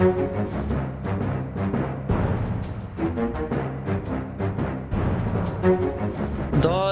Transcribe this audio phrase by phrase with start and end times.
[0.00, 0.06] Da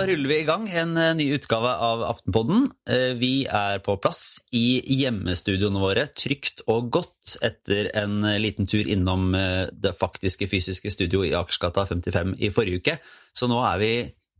[0.04, 2.66] ruller vi i gang en eh, ny utgave av Aftenpodden.
[2.84, 8.84] Eh, Vi er på plass i hjemmestudioene våre, trygt og godt, etter en liten tur
[8.84, 13.00] innom eh, det faktiske fysiske studio i Akersgata 55 i forrige uke.
[13.32, 13.93] Så nå er vi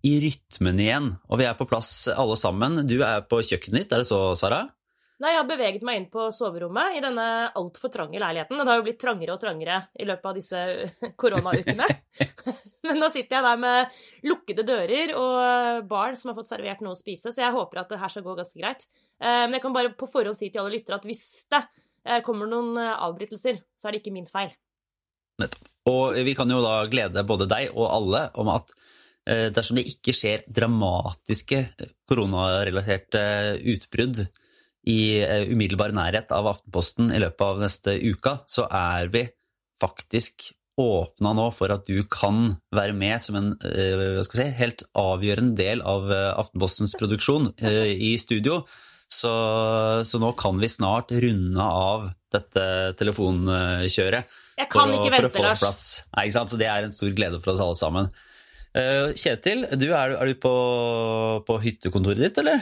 [0.05, 2.85] i rytmen igjen, og vi er på plass alle sammen.
[2.85, 4.67] Du er på kjøkkenet ditt, er det så, Sara?
[5.19, 7.25] Nei, jeg har beveget meg inn på soverommet i denne
[7.59, 8.55] altfor trange leiligheten.
[8.61, 10.61] Den har jo blitt trangere og trangere i løpet av disse
[11.21, 11.89] koronaukene.
[12.87, 13.99] Men nå sitter jeg der med
[14.31, 17.91] lukkede dører og barn som har fått servert noe å spise, så jeg håper at
[17.91, 18.87] det her skal gå ganske greit.
[19.19, 22.23] Eh, Men jeg kan bare på forhånd si til alle lyttere at hvis det eh,
[22.23, 24.55] kommer noen eh, avbrytelser, så er det ikke min feil.
[25.43, 25.75] Nettopp.
[25.89, 28.71] Og vi kan jo da glede både deg og alle om at
[29.27, 33.25] eh, dersom det ikke skjer dramatiske eh, koronarelaterte
[33.75, 34.29] utbrudd
[34.89, 39.27] i eh, umiddelbar nærhet av Aftenposten i løpet av neste uka, så er vi
[39.83, 45.59] faktisk åpna nå for at du kan være med som en eh, si, helt avgjørende
[45.59, 48.63] del av eh, Aftenpostens produksjon i studio.
[49.09, 49.31] Så,
[50.05, 52.65] så nå kan vi snart runde av dette
[53.01, 54.35] telefonkjøret.
[54.61, 55.85] Jeg kan å- ikke vente, Lars.
[56.13, 56.27] Nei?
[56.37, 58.11] Så det er en stor glede for oss alle sammen.
[59.17, 60.53] Kjetil, du, er, er du på,
[61.49, 62.61] på hyttekontoret ditt, eller?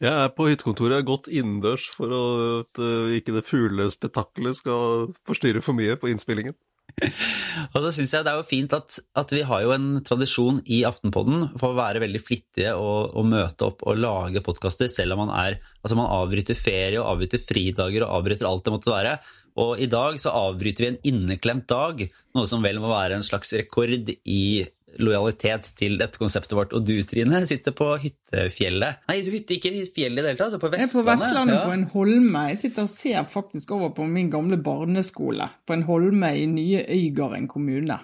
[0.00, 5.10] Jeg er på hyttekontoret, jeg har gått innendørs for at eh, ikke det fuglespetakkelet skal
[5.28, 6.56] forstyrre for mye på innspillingen.
[7.74, 10.62] Og så synes jeg det er jo fint at, at vi har jo en tradisjon
[10.72, 15.14] i Aftenpodden for å være veldig flittige og, og møte opp og lage podkaster selv
[15.14, 18.92] om man er Altså man avbryter ferie og avbryter fridager og avbryter alt det måtte
[18.92, 19.14] være.
[19.60, 22.02] Og i dag så avbryter vi en inneklemt dag,
[22.36, 24.42] noe som vel må være en slags rekord i
[24.98, 26.72] lojalitet til dette konseptet vårt.
[26.74, 29.04] Og du, Trine, sitter på hyttefjellet.
[29.08, 30.86] Nei, du hytter ikke i fjellet i det hele tatt, du er på Jeg er
[30.86, 31.04] Vestlandet.
[31.06, 31.64] på Vestlandet Ja.
[31.66, 32.42] på en holme.
[32.50, 35.50] Jeg sitter og ser faktisk over på min gamle barneskole.
[35.66, 38.00] På en holme i nye Øygarden kommune.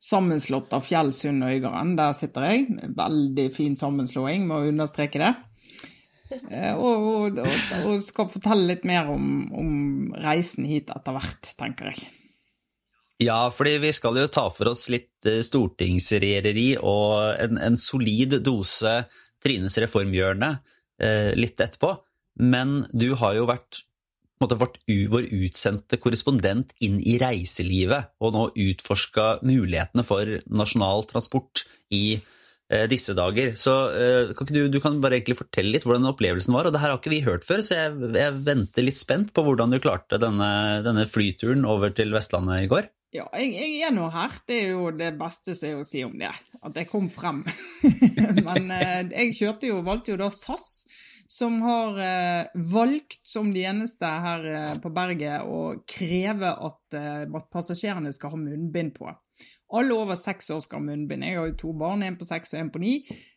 [0.00, 1.94] Sammenslått av Fjell, Sund og Øygarden.
[1.98, 2.66] Der sitter jeg.
[2.96, 5.34] Veldig fin sammenslåing, må understreke det.
[6.50, 7.02] Eh, Og,
[7.34, 9.72] og, og, og skal fortelle litt mer om, om
[10.14, 12.06] reisen hit etter hvert, tenker jeg.
[13.20, 18.38] Ja, fordi vi skal jo ta for oss litt eh, stortingsregjereri og en, en solid
[18.44, 19.02] dose
[19.44, 20.54] Trines reformhjørne
[21.02, 21.94] eh, litt etterpå.
[22.40, 23.82] Men du har jo vært
[24.40, 31.66] måte, vårt, vår utsendte korrespondent inn i reiselivet, og nå utforska mulighetene for nasjonal transport
[31.92, 33.52] i eh, disse dager.
[33.60, 36.68] Så eh, kan du, du kan bare egentlig fortelle litt hvordan opplevelsen var.
[36.68, 39.44] Og det her har ikke vi hørt før, så jeg, jeg venter litt spent på
[39.44, 42.88] hvordan du klarte denne, denne flyturen over til Vestlandet i går.
[43.10, 44.34] Ja, jeg, jeg er nå her.
[44.46, 46.30] Det er jo det beste som er å si om det.
[46.62, 47.42] At jeg kom frem.
[48.46, 50.84] Men eh, jeg kjørte jo, valgte jo da SAS,
[51.30, 57.24] som har eh, valgt som de eneste her eh, på berget å kreve at, eh,
[57.26, 59.10] at passasjerene skal ha munnbind på.
[59.74, 61.26] Alle over seks år skal ha munnbind.
[61.26, 62.96] Jeg har jo to barn, en på seks og en på ni,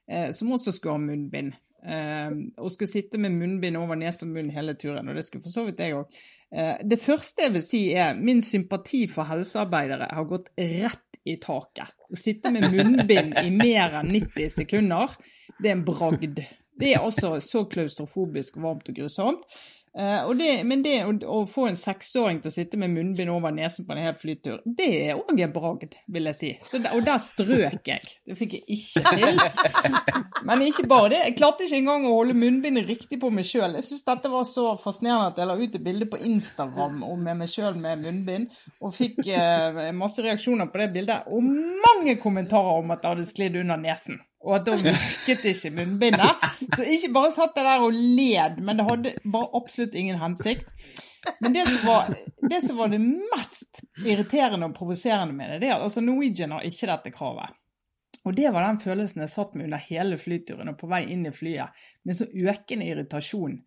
[0.09, 1.57] eh, som også skulle ha munnbind.
[1.83, 5.43] Eh, og skulle sitte med munnbind over nese og munn hele turen, og det skulle
[5.43, 6.19] for så vidt jeg òg.
[6.55, 11.37] Eh, det første jeg vil si er min sympati for helsearbeidere har gått rett i
[11.43, 11.91] taket.
[12.11, 15.15] Å sitte med munnbind i mer enn 90 sekunder,
[15.59, 16.43] det er en bragd.
[16.79, 19.47] Det er altså så klaustrofobisk varmt og grusomt.
[19.93, 23.53] Og det, men det å, å få en seksåring til å sitte med munnbind over
[23.53, 26.49] nesen på en hel flytur, det er òg en bragd, vil jeg si.
[26.65, 28.01] Så, der- og der strøk jeg.
[28.25, 29.37] Det fikk jeg ikke til.
[30.49, 33.77] Men ikke bare det, jeg klarte ikke engang å holde munnbindet riktig på meg sjøl.
[33.77, 37.21] Jeg syns dette var så fascinerende at jeg la ut et bilde på Instagram om
[37.29, 38.49] med meg sjøl med munnbind,
[38.81, 43.29] og fikk eh, masse reaksjoner på det bildet, og mange kommentarer om at det hadde
[43.29, 44.17] sklidd under nesen.
[44.43, 46.45] Og at da virket ikke munnbindet.
[46.75, 50.71] Så ikke bare satt jeg der og led, men det hadde bare absolutt ingen hensikt.
[51.39, 52.09] Men det som var
[52.49, 56.51] det, som var det mest irriterende og provoserende med det, det er at altså Norwegian
[56.51, 57.55] har ikke dette kravet.
[58.23, 61.25] Og det var den følelsen jeg satt med under hele flyturen og på vei inn
[61.27, 61.75] i flyet,
[62.07, 63.57] med så økende irritasjon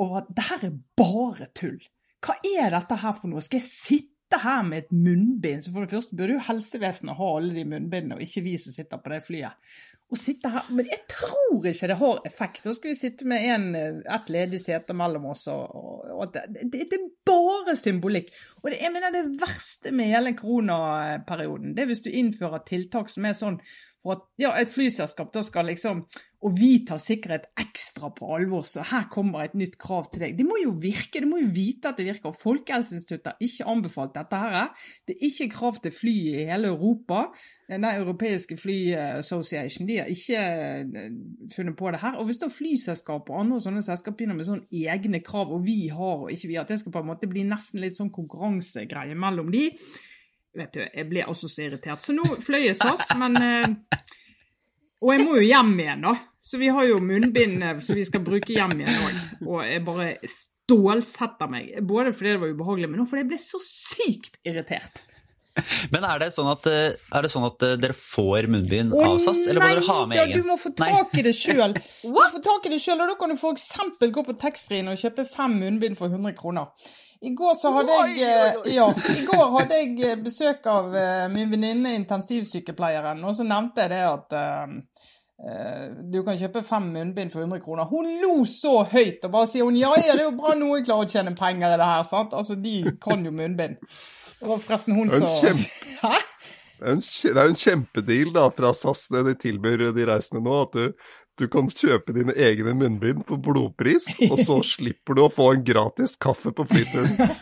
[0.00, 1.80] over at det her er bare tull.
[2.24, 3.44] Hva er dette her for noe?
[3.44, 5.62] Skal jeg sitte her med et munnbind?
[5.62, 8.74] Så for det første burde jo helsevesenet ha alle de munnbindene, og ikke vi som
[8.74, 9.76] sitter på det flyet.
[10.06, 12.64] Og sitte her, Men jeg tror ikke det har effekt.
[12.64, 15.46] Da skal vi sitte med en, et ledig sete mellom oss.
[15.50, 18.30] og, og, og det, det, det er bare symbolikk.
[18.62, 23.10] Og det, jeg mener det verste med hele koronaperioden, det er hvis du innfører tiltak
[23.10, 23.58] som er sånn
[24.06, 26.06] for at ja, et flyselskap da skal liksom
[26.46, 30.34] Og vi tar sikkerhet ekstra på alvor, så her kommer et nytt krav til deg.
[30.36, 32.34] Det må jo virke, det må jo vite at det virker.
[32.36, 34.68] Folkehelseinstituttet har ikke anbefalt dette her.
[35.08, 37.24] Det er ikke krav til fly i hele Europa.
[37.72, 38.76] Den europeiske fly
[39.16, 41.08] association de har ikke eh,
[41.56, 42.20] funnet på det her.
[42.20, 45.88] Og hvis da flyselskap og andre sånne selskap begynner med sånne egne krav, og vi
[45.88, 49.18] har og ikke vi, at det skal på en måte bli nesten litt sånn konkurransegreie
[49.18, 49.70] mellom de,
[50.56, 52.04] vet du, jeg ble også så irritert.
[52.04, 53.66] Så nå fløy jeg SAS, men eh,
[55.04, 56.14] Og jeg må jo hjem igjen, da.
[56.40, 59.18] Så vi har jo munnbind eh, som vi skal bruke hjem igjen òg.
[59.46, 61.74] Og jeg bare stålsetter meg.
[61.86, 65.04] Både fordi det var ubehagelig, men også fordi jeg ble så sykt irritert.
[65.88, 69.46] Men er det sånn at, eh, er det sånn at dere får munnbind av SAS,
[69.48, 70.34] eller må dere ha med egen?
[70.34, 71.76] Ja, du må få tak i det sjøl.
[72.08, 73.70] Og Da kan du f.eks.
[74.00, 76.72] gå på taxfree-en og kjøpe fem munnbind for 100 kroner.
[77.22, 81.26] I går så hadde jeg, eh, ja, i går hadde jeg eh, besøk av uh,
[81.32, 85.14] min venninne intensivsykepleieren, og så nevnte jeg det at uh,
[86.12, 87.88] du kan kjøpe fem munnbind for 100 kroner.
[87.90, 90.84] Hun lo så høyt og bare sier hun, ja, ja, det er jo bra noen
[90.86, 92.06] klarer å tjene penger i det her.
[92.08, 92.32] sant?
[92.36, 93.76] Altså, De kan jo munnbind.
[94.36, 96.16] Det var forresten hun som kjempe- Hæ?
[96.76, 99.86] Det er, en, kje- det er jo en kjempedeal da, fra SAS det de tilbyr
[99.96, 104.60] de reisende nå, at du, du kan kjøpe dine egne munnbind på blodpris, og så
[104.74, 107.16] slipper du å få en gratis kaffe på flyturen.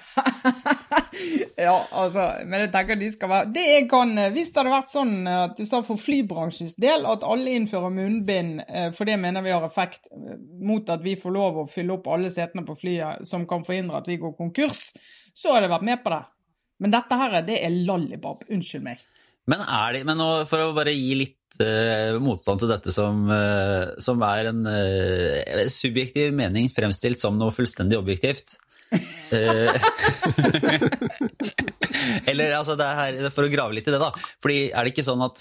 [1.55, 4.73] Ja, altså, men jeg tenker de skal være Det jeg kan, eh, Hvis det hadde
[4.73, 9.09] vært sånn eh, at du sa for flybransjens del at alle innfører munnbind, eh, for
[9.09, 10.11] det mener vi har effekt
[10.61, 14.03] mot at vi får lov å fylle opp alle setene på flyet som kan forhindre
[14.03, 14.89] at vi går konkurs,
[15.35, 16.23] så hadde jeg vært med på det.
[16.83, 18.43] Men dette her, det er lallibab.
[18.51, 19.07] Unnskyld meg.
[19.51, 23.25] Men, er det, men nå, for å bare gi litt eh, motstand til dette som,
[23.31, 28.57] eh, som er en uh, subjektiv mening fremstilt som noe fullstendig objektivt
[32.31, 34.11] Eller altså, det er her, for å grave litt i det, da.
[34.45, 35.37] Fordi er det ikke sånn at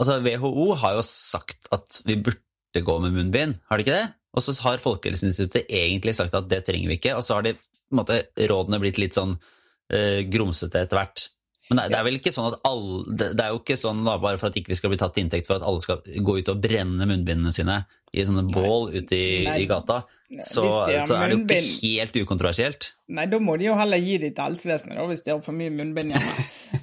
[0.00, 4.08] altså, WHO har jo sagt at vi burde gå med munnbind, har de ikke det?
[4.34, 7.52] Og så har Folkehelseinstituttet egentlig sagt at det trenger vi ikke, og så har de,
[7.94, 8.16] måte,
[8.50, 9.34] rådene blitt litt sånn
[10.30, 11.18] grumsete etter hvert.
[11.70, 14.40] Men det er, vel ikke sånn at alle, det er jo ikke sånn da, bare
[14.40, 16.50] for at ikke vi skal bli tatt til inntekt for at alle skal gå ut
[16.50, 17.76] og brenne munnbindene sine
[18.10, 19.60] i sånne bål ute i, Nei.
[19.62, 20.02] i gata,
[20.42, 22.88] så, Hvis de så er det jo ikke helt ukontroversielt.
[23.10, 25.56] Nei, da må de jo heller gi det til helsevesenet, da, hvis de har for
[25.58, 26.34] mye munnbind hjemme.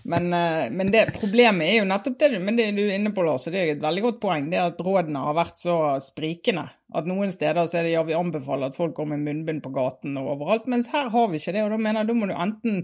[0.07, 3.23] Men, eh, men det problemet er jo nettopp det men det du er inne på,
[3.27, 5.75] Lars, og det er et veldig godt poeng, det er at rådene har vært så
[6.03, 6.65] sprikende.
[6.95, 9.73] At noen steder så er det ja, vi anbefaler at folk går med munnbind på
[9.75, 11.65] gaten og overalt, mens her har vi ikke det.
[11.65, 12.81] Og da mener jeg da må du enten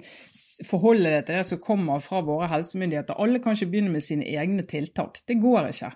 [0.68, 3.20] forholde deg til det som kommer fra våre helsemyndigheter.
[3.24, 5.24] Alle kan ikke begynne med sine egne tiltak.
[5.28, 5.94] Det går ikke.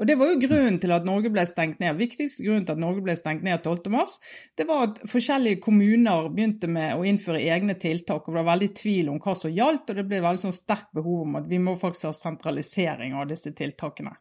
[0.00, 1.98] Og Det var jo grunnen til at Norge ble stengt ned.
[1.98, 3.90] Viktigste grunnen til at Norge ble stengt ned 12.
[3.92, 4.14] mars,
[4.56, 8.70] det var at forskjellige kommuner begynte med å innføre egne tiltak, og det var veldig
[8.80, 11.60] tvil om hva som gjaldt, og det ble veldig sånn sterkt behov om at vi
[11.60, 14.16] må faktisk ha sentralisering av disse tiltakene.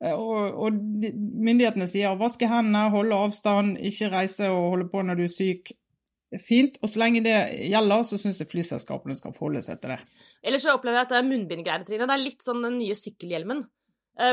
[0.00, 0.80] Eh, Og, og
[1.44, 5.74] myndighetene sier vaske hendene, holde avstand, ikke reise og holde på når du er syk.
[6.44, 6.74] Fint.
[6.84, 7.36] Og så lenge det
[7.70, 10.02] gjelder, så syns jeg flyselskapene skal forholde seg til det.
[10.44, 12.04] Ellers så opplever jeg at det er munnbindgreiene, Trine.
[12.04, 13.62] Det er litt sånn den nye sykkelhjelmen,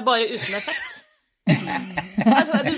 [0.06, 1.02] bare uten effekt.
[2.26, 2.72] altså, du,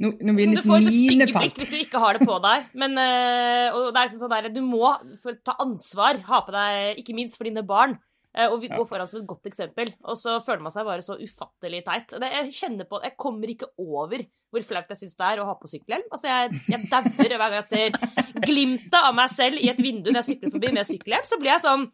[0.00, 2.68] Nå, nå du får et så stygge blikk hvis du ikke har det på deg.
[2.80, 6.38] Men eh, og det er liksom sånn der, du må for å ta ansvar ha
[6.46, 7.98] på deg, ikke minst for dine barn.
[8.32, 9.92] eh, Og vi går foran som et godt eksempel.
[10.08, 12.16] Og så føler man seg bare så ufattelig teit.
[12.16, 15.48] Det, jeg kjenner på, jeg kommer ikke over hvor flaut jeg syns det er å
[15.50, 16.08] ha på sykkelhjelm.
[16.10, 20.08] Altså, jeg, jeg dauer hver gang jeg ser glimtet av meg selv i et vindu
[20.08, 21.28] når jeg sykler forbi med sykkelhjelm.
[21.28, 21.84] Så blir jeg sånn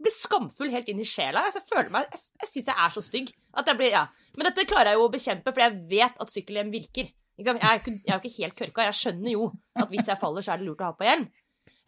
[0.00, 1.42] jeg blir skamfull helt inn i sjela.
[1.52, 3.32] Jeg føler meg, jeg, jeg syns jeg er så stygg.
[3.60, 4.06] At jeg blir, ja.
[4.38, 7.10] Men dette klarer jeg jo å bekjempe, for jeg vet at sykkelhjelm virker.
[7.36, 8.86] Jeg er jo ikke, ikke helt kørka.
[8.88, 11.28] Jeg skjønner jo at hvis jeg faller, så er det lurt å ha på hjelm.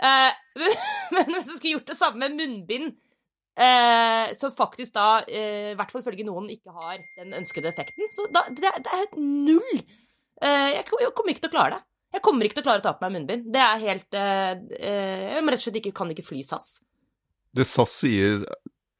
[0.04, 0.68] Eh,
[1.16, 2.92] men hvis jeg skulle gjort det samme med munnbind,
[3.56, 8.12] eh, som faktisk da, eh, i hvert fall ifølge noen, ikke har den ønskede effekten,
[8.12, 9.82] så da, det, det er helt null.
[10.42, 11.84] Eh, jeg, kommer ikke til å klare det.
[12.12, 13.48] Jeg kommer ikke til å klare å ta på meg munnbind.
[13.54, 16.74] Det er helt eh, eh, Jeg rett og slett ikke, kan ikke fly SAS.
[17.56, 18.46] Det SAS sier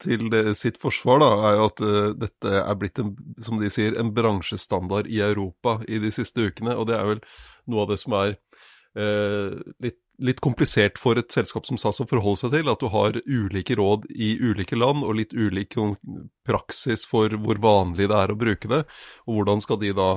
[0.03, 3.95] til sitt forsvar, da, er jo at uh, dette er blitt, en, som de sier,
[3.99, 6.75] en bransjestandard i Europa i de siste ukene.
[6.77, 7.21] Og det er vel
[7.71, 8.35] noe av det som er
[8.99, 12.71] uh, litt, litt komplisert for et selskap som SAS å forholde seg til.
[12.71, 15.77] At du har ulike råd i ulike land, og litt ulik
[16.47, 18.83] praksis for hvor vanlig det er å bruke det.
[19.27, 20.09] Og hvordan skal de da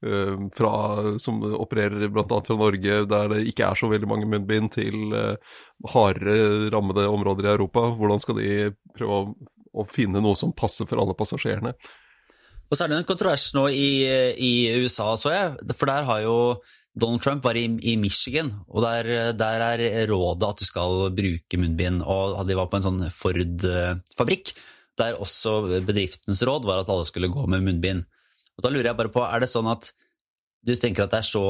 [0.00, 0.72] fra,
[1.20, 2.24] som opererer bl.a.
[2.46, 5.56] fra Norge, der det ikke er så veldig mange munnbind, til eh,
[5.92, 7.90] hardere rammede områder i Europa.
[7.98, 8.50] Hvordan skal de
[8.96, 9.50] prøve å,
[9.82, 11.74] å finne noe som passer for alle passasjerene?
[12.70, 13.90] Og så er det en kontrovers nå i,
[14.38, 15.72] i USA, så jeg.
[15.74, 16.36] For der har jo
[17.00, 21.60] Donald Trump var i, i Michigan, og der, der er rådet at du skal bruke
[21.60, 22.04] munnbind.
[22.06, 24.54] Og de var på en sånn Ford-fabrikk.
[25.00, 28.06] der også bedriftens råd var at alle skulle gå med munnbind.
[28.60, 29.88] Og Da lurer jeg bare på, er det sånn at
[30.60, 31.44] du tenker at det er så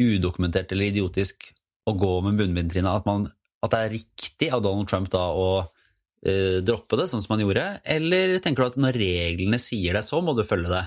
[0.00, 1.46] udokumentert eller idiotisk
[1.86, 5.46] å gå med munnbind, at, at det er riktig av Donald Trump da å
[6.20, 7.62] droppe det, sånn som han gjorde?
[7.88, 10.82] Eller tenker du at når reglene sier det, så må du følge det?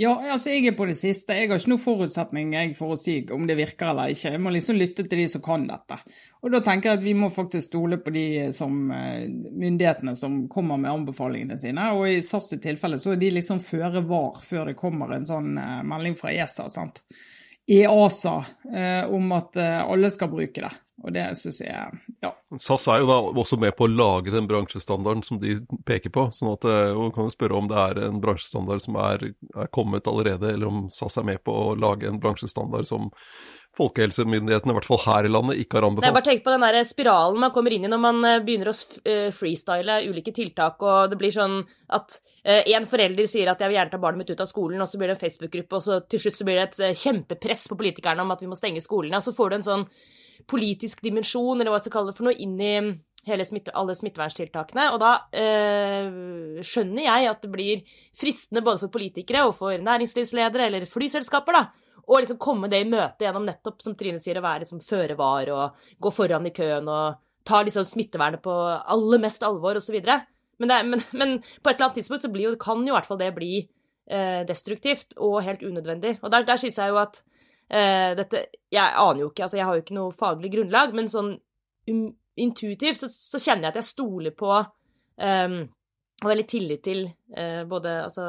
[0.00, 1.34] Ja, altså jeg er på det siste.
[1.36, 4.32] Jeg har ikke noen forutsetning jeg, for å si om det virker eller ikke.
[4.32, 5.98] Jeg må liksom lytte til de som kan dette.
[6.40, 10.40] Og da tenker jeg at vi må faktisk stole på de som uh, myndighetene som
[10.48, 11.90] kommer med anbefalingene sine.
[11.98, 15.28] Og i SAS i tilfelle så er de liksom føre var før det kommer en
[15.28, 16.70] sånn uh, melding fra ESA.
[16.72, 17.02] sant?
[17.68, 18.38] EASA
[19.12, 20.70] om at alle skal bruke det.
[21.04, 22.32] Og det syns jeg Ja.
[22.58, 26.28] SAS er jo da også med på å lage den bransjestandarden som de peker på.
[26.34, 26.64] sånn at
[26.96, 30.66] Man kan jo spørre om det er en bransjestandard som er, er, kommet allerede, eller
[30.66, 33.12] om SAS er med på å lage en bransjestandard som
[33.78, 36.08] folkehelsemyndighetene, i hvert fall her i landet, ikke har anbefalt.
[36.08, 38.72] Nei, bare tenk på den der spiralen man kommer inn i når man eh, begynner
[38.72, 38.76] å
[39.06, 41.60] eh, freestyle ulike tiltak, og det blir sånn
[41.94, 44.82] at én eh, forelder sier at jeg vil gjerne ta barnet mitt ut av skolen,
[44.82, 47.68] og så blir det en Facebook-gruppe, og så til slutt så blir det et kjempepress
[47.70, 49.86] på politikerne om at vi må stenge skolene, og så får du en sånn
[50.46, 54.86] politisk dimensjon, eller hva jeg skal kalle det for noe, inn i smitte, alle smitteverntiltakene.
[54.94, 57.82] Og da øh, skjønner jeg at det blir
[58.16, 61.66] fristende både for politikere og for næringslivsledere eller flyselskaper da,
[62.08, 65.16] å liksom komme det i møte gjennom nettopp, som Trine sier, å være liksom føre
[65.18, 67.18] var og gå foran i køen og
[67.48, 69.98] ta liksom smittevernet på aller mest alvor osv.
[70.58, 73.20] Men, men, men på et eller annet tidspunkt så jo, kan jo i hvert fall
[73.20, 76.18] det bli eh, destruktivt og helt unødvendig.
[76.22, 77.20] Og der, der syns jeg jo at
[77.68, 81.10] Uh, dette Jeg aner jo ikke, altså jeg har jo ikke noe faglig grunnlag, men
[81.12, 81.34] sånn
[81.92, 82.06] um,
[82.40, 85.58] intuitivt så, så, kjenner jeg at jeg stoler på um,
[86.18, 87.02] og veldig tillit til
[87.36, 88.24] uh, både altså,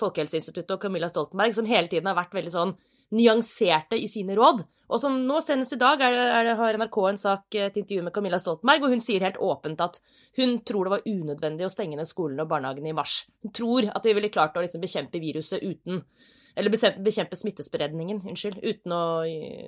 [0.00, 2.76] Folkehelseinstituttet og Camilla Stoltenberg, som hele tiden har vært veldig sånn
[3.14, 4.64] nyanserte i sine råd.
[4.86, 7.80] Og som nå senest i dag er det, er det, har NRK en sak, til
[7.82, 9.98] intervju med Camilla Stoltenberg, og hun sier helt åpent at
[10.38, 13.24] hun tror det var unødvendig å stenge ned skolene og barnehagene i mars.
[13.42, 16.04] Hun tror at vi ville klart å liksom bekjempe viruset uten
[16.56, 16.72] eller
[17.04, 19.02] bekjempe smittespredningen, unnskyld, uten å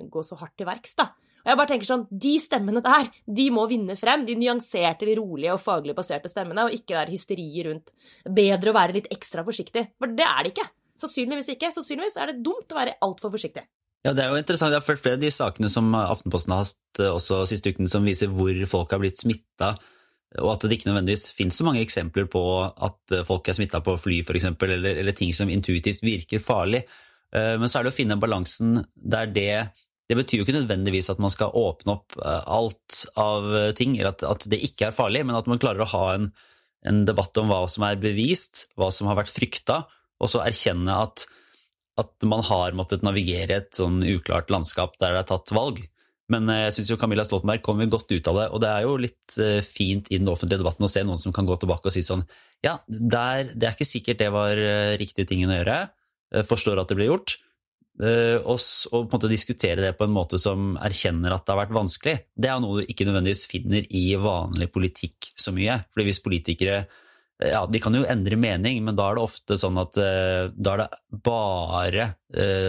[0.09, 1.11] gå så hardt til verks, da.
[1.39, 4.25] Og jeg bare tenker sånn, De stemmene der de må vinne frem.
[4.27, 7.93] De nyanserte, de rolige og faglig baserte stemmene, og ikke der hysteriet rundt
[8.25, 9.85] bedre å være litt ekstra forsiktig.
[10.01, 10.67] For det er det ikke.
[10.99, 11.71] Sannsynligvis ikke.
[11.75, 13.65] Sannsynligvis er det dumt å være altfor forsiktig.
[14.05, 14.71] Ja, Det er jo interessant.
[14.71, 17.89] Jeg har fulgt flere av de sakene som Aftenposten har hatt eh, også siste uken,
[17.91, 19.73] som viser hvor folk har blitt smitta
[20.37, 23.79] og at det ikke nødvendigvis finnes så mange eksempler på at eh, folk er smitta
[23.81, 26.83] på fly f.eks., eller, eller ting som intuitivt virker farlig.
[27.33, 29.53] Eh, men så er det å finne balansen der det
[30.09, 34.23] Det betyr jo ikke nødvendigvis at man skal åpne opp alt av ting, eller at,
[34.25, 36.31] at det ikke er farlig, men at man klarer å ha en,
[36.81, 39.83] en, debatt om hva som er bevist, hva som har vært frykta,
[40.19, 41.25] og så erkjenne at,
[41.99, 45.81] at man har måttet navigere et sånn uklart landskap der det er tatt valg.
[46.29, 48.47] Men eh, jeg syns Camilla Stoltenberg kommer godt ut av det.
[48.53, 51.35] Og det er jo litt eh, fint i den offentlige debatten å se noen som
[51.35, 52.25] kan gå tilbake og si sånn
[52.65, 55.77] Ja, der, det er ikke sikkert det var riktige riktig tingen å gjøre.
[56.35, 57.39] Jeg forstår at det ble gjort.
[57.99, 61.75] Og, på en måte diskutere det på en måte som erkjenner at det har vært
[61.75, 62.13] vanskelig.
[62.31, 65.79] Det er noe du ikke nødvendigvis finner i vanlig politikk så mye.
[65.91, 66.83] Fordi hvis politikere
[67.39, 70.81] ja, De kan jo endre mening, men da er det ofte sånn at da er
[70.81, 70.87] det
[71.23, 72.09] bare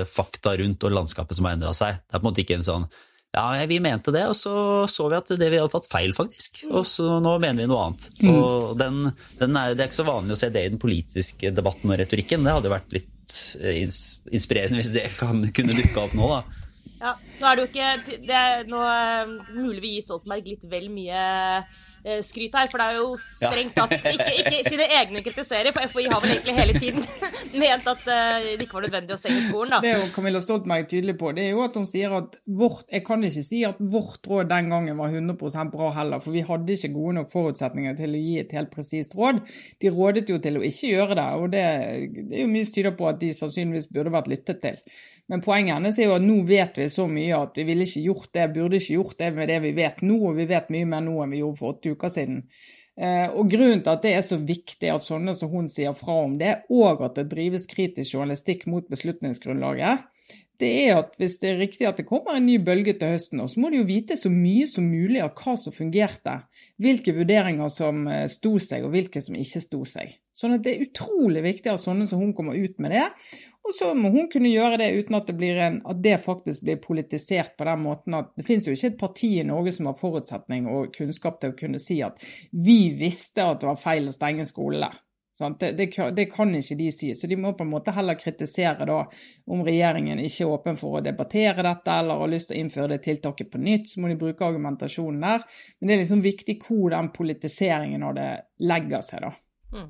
[0.07, 1.99] fakta rundt og landskapet som har endra seg.
[2.07, 2.87] Det er på en måte ikke en sånn
[3.33, 4.53] ja, vi mente det, og så
[4.91, 6.65] så vi at det vi hadde tatt feil, faktisk.
[6.67, 8.09] Og så nå mener vi noe annet.
[8.19, 8.31] Mm.
[8.33, 9.05] Og den,
[9.39, 12.01] den er, Det er ikke så vanlig å se det i den politiske debatten og
[12.01, 12.43] retorikken.
[12.47, 13.85] Det hadde vært litt eh,
[14.35, 16.67] inspirerende hvis det kan, kunne dukka opp nå, da.
[17.01, 18.81] Ja, nå er det jo ikke det er, Nå
[19.55, 21.23] mulig vi gir Stoltenberg litt vel mye
[22.25, 26.07] skryt her, for det er jo strengt tatt ikke, ikke sine egne kritiserer, for FHI
[26.09, 27.05] har vel egentlig hele tiden
[27.63, 29.81] ment at uh, det ikke var nødvendig å stenge skolen, da.
[29.85, 32.87] Det er jo Camilla Stoltenberg tydelig på, det er jo at hun sier at vårt
[32.91, 36.45] Jeg kan ikke si at vårt råd den gangen var 100 bra heller, for vi
[36.47, 39.43] hadde ikke gode nok forutsetninger til å gi et helt presist råd.
[39.83, 41.65] De rådet jo til å ikke gjøre det, og det,
[42.31, 44.81] det er jo mye som tyder på at de sannsynligvis burde vært lyttet til.
[45.31, 48.03] Men poenget hennes er jo at nå vet vi så mye at vi ville ikke
[48.09, 50.89] gjort det, burde ikke gjort det med det vi vet nå, og vi vet mye
[50.91, 52.41] mer nå enn vi gjorde for åtte uker siden.
[53.01, 56.19] Eh, og Grunnen til at det er så viktig at sånne som hun sier fra
[56.25, 60.03] om det, og at det drives kritisk journalistikk mot beslutningsgrunnlaget,
[60.61, 63.41] det er at hvis det er riktig at det kommer en ny bølge til høsten,
[63.49, 66.35] så må de jo vite så mye som mulig av hva som fungerte,
[66.83, 70.19] hvilke vurderinger som eh, sto seg og hvilke som ikke sto seg.
[70.37, 73.07] Sånn at det er utrolig viktig at sånne som hun kommer ut med det.
[73.61, 76.81] Og så må hun kunne gjøre det uten at det, en, at det faktisk blir
[76.83, 79.99] politisert på den måten at det finnes jo ikke et parti i Norge som har
[79.99, 82.19] forutsetning og kunnskap til å kunne si at
[82.51, 84.91] vi visste at det var feil å stenge skolene.
[85.41, 85.87] Det, det,
[86.17, 88.99] det, kan ikke de si, så de må på en måte heller kritisere da
[89.49, 92.91] om regjeringen ikke er åpen for å debattere dette eller har lyst til å innføre
[92.93, 95.47] det tiltaket på nytt, så må de bruke argumentasjonen der.
[95.79, 98.29] Men det er liksom viktig hvor den politiseringen av det
[98.69, 99.33] legger seg, da.
[99.79, 99.89] Mm.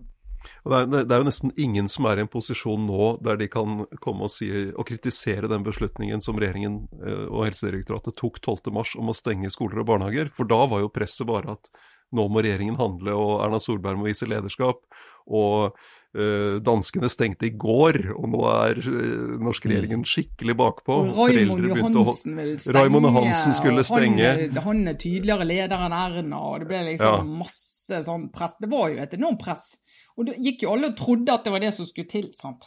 [0.65, 3.39] Og det, er, det er jo nesten ingen som er i en posisjon nå der
[3.41, 8.41] de kan komme og, si, og kritisere den beslutningen som regjeringen eh, og Helsedirektoratet tok
[8.43, 10.33] 12.3 om å stenge skoler og barnehager.
[10.35, 11.73] For da var jo presset bare at
[12.17, 14.83] nå må regjeringen handle, og Erna Solberg må vise lederskap.
[15.31, 15.77] Og
[16.13, 19.73] danskene stengte i går, og nå er norsk norske Mm.
[19.73, 20.97] regjeringen skikkelig bakpå.
[21.15, 22.75] Raymond Johansen vil stenge.
[22.75, 24.25] Raymond Johansen skulle stenge.
[24.27, 27.23] Han, er- han er tydeligere leder enn Erna, og det ble liksom Ja.
[27.23, 28.57] masse sånn press.
[28.61, 29.79] Det var jo et enormt press.
[30.19, 32.65] Og det gikk jo alle og trodde at det var det som skulle til, sant.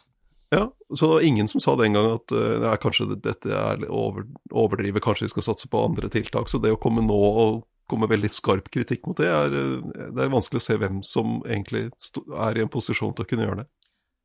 [0.51, 4.23] Ja, så det var ingen som sa den gang at uh, kanskje dette er over,
[4.53, 6.47] overdrivet, kanskje vi skal satse på andre tiltak.
[6.47, 10.25] Så det å komme nå og komme veldig skarp kritikk mot det, er, øh, det
[10.25, 13.63] er vanskelig å se hvem som egentlig er i en posisjon til å kunne gjøre
[13.63, 13.69] det.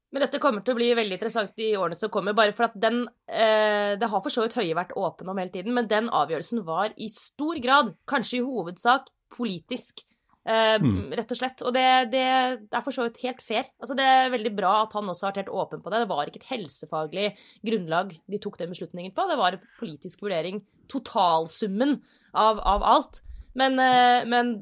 [0.09, 2.77] Men dette kommer til å bli veldig interessant i årene som kommer, bare for at
[2.81, 6.09] den eh, Det har for så vidt Høie vært åpen om hele tiden, men den
[6.09, 10.01] avgjørelsen var i stor grad, kanskje i hovedsak, politisk.
[10.49, 11.11] Eh, Mm.
[11.13, 11.61] Rett og slett.
[11.67, 11.85] Og det,
[12.15, 13.69] det er for så vidt helt fair.
[13.83, 16.01] Altså, det er veldig bra at han også har vært helt åpen på det.
[16.01, 17.27] Det var ikke et helsefaglig
[17.69, 19.29] grunnlag de tok den beslutningen på.
[19.29, 20.63] Det var en politisk vurdering.
[20.89, 21.99] Totalsummen
[22.33, 23.21] av, av alt.
[23.59, 24.53] Men, eh, men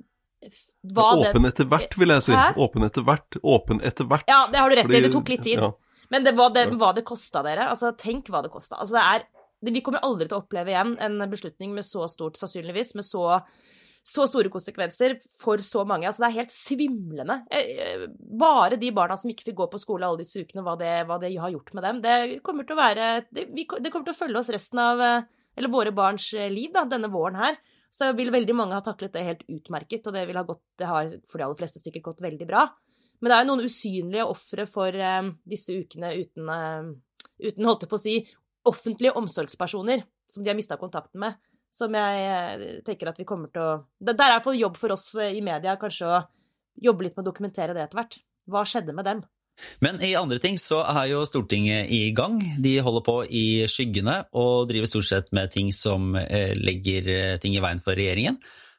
[0.94, 2.34] hva ja, Åpen etter hvert, vil jeg si.
[2.36, 2.50] Hæ?
[2.62, 3.38] Åpen etter hvert.
[3.42, 4.28] Åpen etter hvert.
[4.30, 5.00] Ja, det har du rett i.
[5.06, 5.62] Det tok litt tid.
[5.62, 5.72] Ja.
[6.12, 8.78] Men det, hva det, hva det kosta dere, altså tenk hva det kosta.
[8.78, 9.26] Altså, det er
[9.66, 13.40] Vi kommer aldri til å oppleve igjen en beslutning med så stort, sannsynligvis, med så,
[14.06, 16.06] så store konsekvenser for så mange.
[16.06, 17.40] Altså, det er helt svimlende.
[17.50, 18.04] Eh, eh,
[18.38, 21.18] Bare de barna som ikke fikk gå på skole alle disse ukene, hva det, hva
[21.22, 24.44] det har gjort med dem, det kommer til å være det, kommer til å følge
[24.44, 25.02] oss resten av
[25.56, 27.56] Eller våre barns liv, da, denne våren her.
[27.96, 30.88] Så vil veldig mange ha taklet det helt utmerket, og det vil ha gått Det
[30.88, 32.66] har for de aller fleste sikkert gått veldig bra.
[33.20, 36.90] Men det er jo noen usynlige ofre for eh, disse ukene uten, eh,
[37.48, 38.16] uten, holdt jeg på å si,
[38.68, 41.38] offentlige omsorgspersoner som de har mista kontakten med.
[41.72, 44.60] Som jeg eh, tenker at vi kommer til å Det det er i hvert fall
[44.60, 46.20] jobb for oss eh, i media kanskje å
[46.90, 48.20] jobbe litt med å dokumentere det etter hvert.
[48.46, 49.24] Hva skjedde med dem?
[49.84, 52.38] Men i andre ting så er jo Stortinget i gang.
[52.62, 57.36] De holder på i skyggene og driver stort sett med ting som eh, legger eh,
[57.42, 58.38] ting i veien for regjeringen.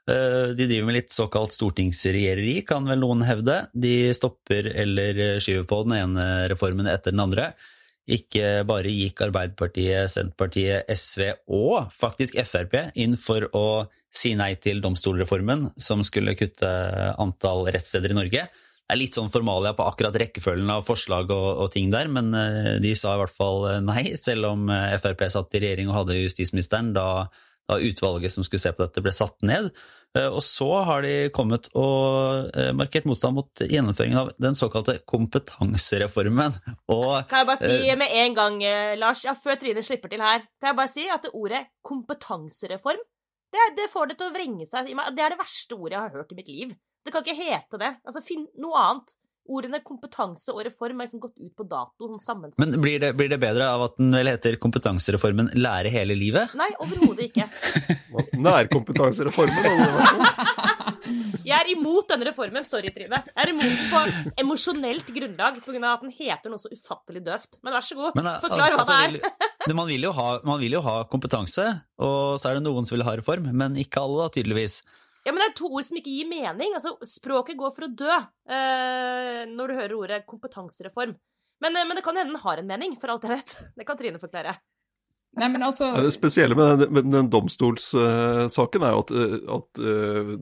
[0.10, 3.64] Eh, De driver med litt såkalt stortingsregjereri, kan vel noen hevde.
[3.74, 7.52] De stopper eller skyver på den ene reformen etter den andre.
[8.08, 13.66] Ikke bare gikk Arbeiderpartiet, Senterpartiet, SV og faktisk Frp inn for å
[14.16, 16.70] si nei til domstolreformen, som skulle kutte
[17.20, 18.46] antall rettssteder i Norge.
[18.88, 22.32] Det er litt sånn formalia på akkurat rekkefølgen av forslag og, og ting der, men
[22.32, 25.92] eh, de sa i hvert fall eh, nei, selv om eh, Frp satt i regjering
[25.92, 27.26] og hadde justisministeren da,
[27.68, 29.74] da utvalget som skulle se på dette, ble satt ned.
[30.18, 32.48] Og så har de kommet og
[32.80, 36.56] markert motstand mot gjennomføringen av den såkalte kompetansereformen.
[36.96, 38.58] Og Kan jeg bare si med en gang,
[38.98, 43.04] Lars, ja, før Trine slipper til her, kan jeg bare si at det ordet kompetansereform,
[43.54, 45.12] det, det får det til å vrenge seg i meg.
[45.14, 46.74] Det er det verste ordet jeg har hørt i mitt liv.
[47.08, 47.94] Det kan ikke hete det.
[48.04, 49.16] Altså, finn noe annet.
[49.48, 52.10] Ordene kompetanse og reform er liksom gått ut på dato.
[52.20, 52.42] Sånn.
[52.60, 56.52] Men blir det, blir det bedre av at den vel heter kompetansereformen Lære hele livet?
[56.60, 57.46] Nei, overhodet ikke.
[58.48, 59.56] Nærkompetansereformen.
[59.56, 60.98] hadde.
[61.48, 62.68] Jeg er imot denne reformen.
[62.68, 63.22] Sorry, Trine.
[63.24, 64.02] Jeg er imot på
[64.44, 65.94] emosjonelt grunnlag pga.
[65.94, 67.62] at den heter noe så ufattelig døvt.
[67.64, 69.48] Men vær så god, Men, forklar forklar hva altså, det er.
[69.70, 71.66] vil- man vil, jo ha, man vil jo ha kompetanse,
[72.00, 74.82] og så er det noen som vil ha reform, men ikke alle, da, tydeligvis.
[75.28, 76.72] Ja, men det er to ord som ikke gir mening.
[76.78, 81.12] Altså, språket går for å dø eh, når du hører ordet kompetansereform.
[81.64, 83.56] Men, eh, men det kan hende den har en mening, for alt jeg vet.
[83.78, 84.56] Det kan Trine forklare.
[85.38, 89.82] Nei, men altså Det spesielle med den, med den domstolssaken er jo at, eh, at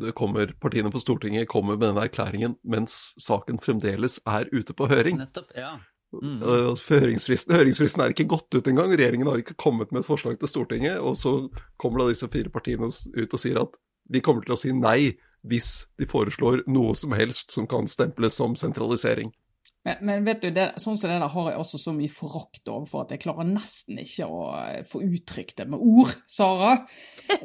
[0.04, 4.88] det kommer, partiene på Stortinget kommer med denne erklæringen mens saken fremdeles er ute på
[4.92, 5.18] høring.
[5.20, 5.74] Nettopp, ja.
[6.14, 6.38] Mm.
[6.78, 8.94] Høringsfristen, høringsfristen er ikke gått ut engang.
[8.94, 11.02] Regjeringen har ikke kommet med et forslag til Stortinget.
[11.02, 11.34] Og så
[11.82, 13.76] kommer da disse fire partiene ut og sier at
[14.10, 15.16] vi kommer til å si nei
[15.46, 19.32] hvis de foreslår noe som helst som kan stemples som sentralisering.
[19.86, 22.70] Men, men vet du, det, sånn som det der har jeg også så mye forakt
[22.72, 26.72] overfor at jeg klarer nesten ikke å eh, få uttrykt det med ord, Sara.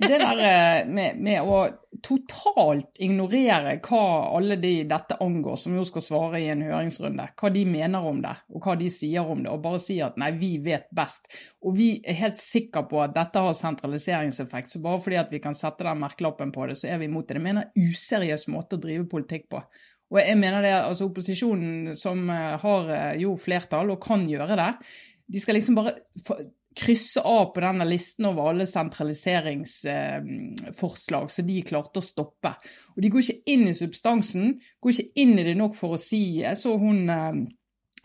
[0.00, 1.58] Det der eh, med, med å
[2.00, 4.00] totalt ignorere hva
[4.38, 8.24] alle de dette angår, som jo skal svare i en høringsrunde, hva de mener om
[8.24, 11.28] det, og hva de sier om det, og bare si at nei, vi vet best.
[11.60, 15.44] Og vi er helt sikre på at dette har sentraliseringseffekt, så bare fordi at vi
[15.44, 17.36] kan sette den merkelappen på det, så er vi imot det.
[17.36, 19.66] Det mener er useriøs måte å drive politikk på.
[20.10, 24.56] Og jeg mener det, altså Opposisjonen, som eh, har eh, jo flertall og kan gjøre
[24.58, 24.70] det,
[25.30, 25.92] de skal liksom bare
[26.80, 32.50] krysse av på denne listen over alle sentraliseringsforslag som de klarte å stoppe.
[32.94, 35.98] Og de går ikke inn i substansen, går ikke inn i det nok for å
[36.00, 37.34] si Jeg så hun eh,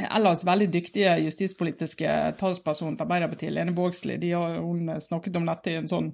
[0.06, 5.90] ellers veldig dyktige justispolitiske talsperson til Arbeiderpartiet, Lene Vågslid, hun snakket om dette i en
[5.90, 6.10] sånn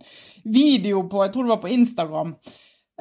[0.45, 2.31] video på jeg tror det var på Instagram.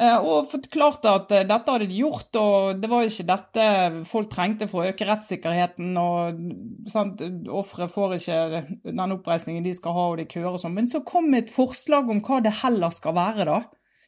[0.01, 3.65] Eh, og forklarte at eh, dette hadde de gjort, og det var ikke dette
[4.09, 5.91] folk trengte for å øke rettssikkerheten.
[6.01, 10.79] og Ofre får ikke den oppreisningen de skal ha, og de køer og sånn.
[10.79, 13.61] Men så kom et forslag om hva det heller skal være, da.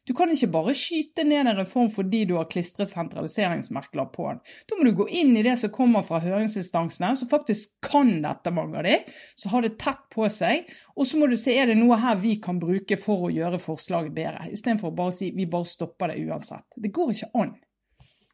[0.03, 4.41] Du kan ikke bare skyte ned en reform fordi du har klistret sentraliseringsmerkler på den.
[4.67, 8.51] Da må du gå inn i det som kommer fra høringsinstansene, som faktisk kan dette,
[8.51, 8.97] mange av de,
[9.39, 10.67] som har det tett på seg.
[10.97, 13.61] Og så må du se er det noe her vi kan bruke for å gjøre
[13.63, 16.67] forslaget bedre, istedenfor å bare si vi bare stopper det uansett.
[16.75, 17.55] Det går ikke an.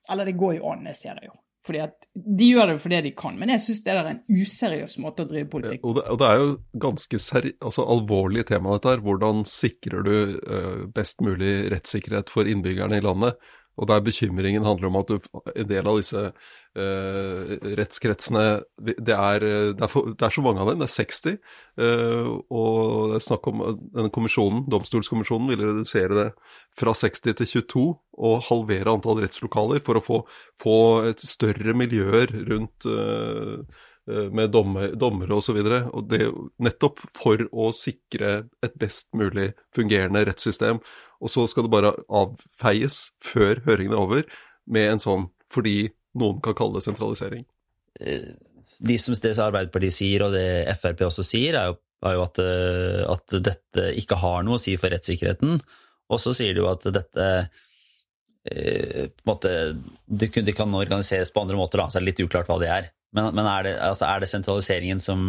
[0.10, 3.02] Eller det går jo an, jeg ser det jo fordi at de gjør det fordi
[3.04, 5.92] de kan, men jeg syns det er en useriøs måte å drive politikk på.
[5.92, 6.50] Og, og, det er jo
[6.88, 9.04] ganske seri altså alvorlig tema dette her.
[9.04, 13.52] Hvordan sikrer du uh, best mulig rettssikkerhet for innbyggerne i landet?
[13.80, 18.44] Og der bekymringen handler om at du, en del av disse uh, rettskretsene
[18.78, 21.38] det er, det, er for, det er, så mange av dem, det er 60.
[21.80, 23.64] Uh, og det er snakk om
[23.96, 26.28] denne kommisjonen, domstolskommisjonen, vil redusere det
[26.76, 27.86] fra 60 til 22
[28.20, 30.24] og halvere antall rettslokaler for å få,
[30.60, 30.80] få
[31.14, 33.64] et større miljøer rundt uh,
[34.34, 35.60] med dommere dommer, osv.
[36.58, 38.32] Nettopp for å sikre
[38.66, 40.82] et best mulig fungerende rettssystem
[41.20, 44.28] og så skal det bare avfeies før høringen er over,
[44.70, 47.46] med en sånn fordi noen kan kalle det sentralisering.
[48.00, 48.32] Eh,
[48.80, 52.42] de som det Arbeiderpartiet sier, og det Frp også sier, er jo, er jo at,
[52.44, 55.60] eh, at, dette ikke har noe å si for rettssikkerheten.
[56.10, 57.26] Og så sier de jo at dette
[58.48, 59.52] eh, på en måte,
[60.08, 62.90] de, kan organiseres på andre måter, da, så er det litt uklart hva det er.
[63.16, 65.24] Men, men er, det, altså, er, det, sentraliseringen som,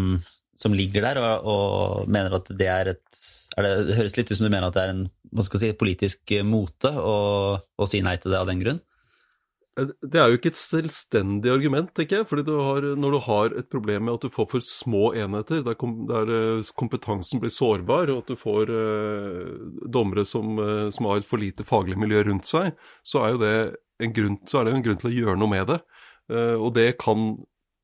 [0.59, 3.25] som ligger der, og, og, mener at det er et
[3.57, 5.62] er det, det, høres litt ut som du mener at det er en hva skal
[5.62, 7.19] si, politisk mote å,
[7.59, 8.79] å, si nei til det av den grunn?
[9.79, 12.29] Eh, det er jo ikke et selvstendig argument, tenker jeg.
[12.31, 15.64] fordi du har, når du har et problem med at du får for små enheter,
[15.66, 19.55] der, kom, der eh, kompetansen blir sårbar, og at du får eh,
[19.99, 20.59] dommere som,
[20.95, 22.75] som, har for lite faglig miljø rundt seg,
[23.07, 23.55] så er, det
[24.03, 25.81] en grunn, er det en grunn til å gjøre noe med det.
[26.31, 27.33] Eh, og det kan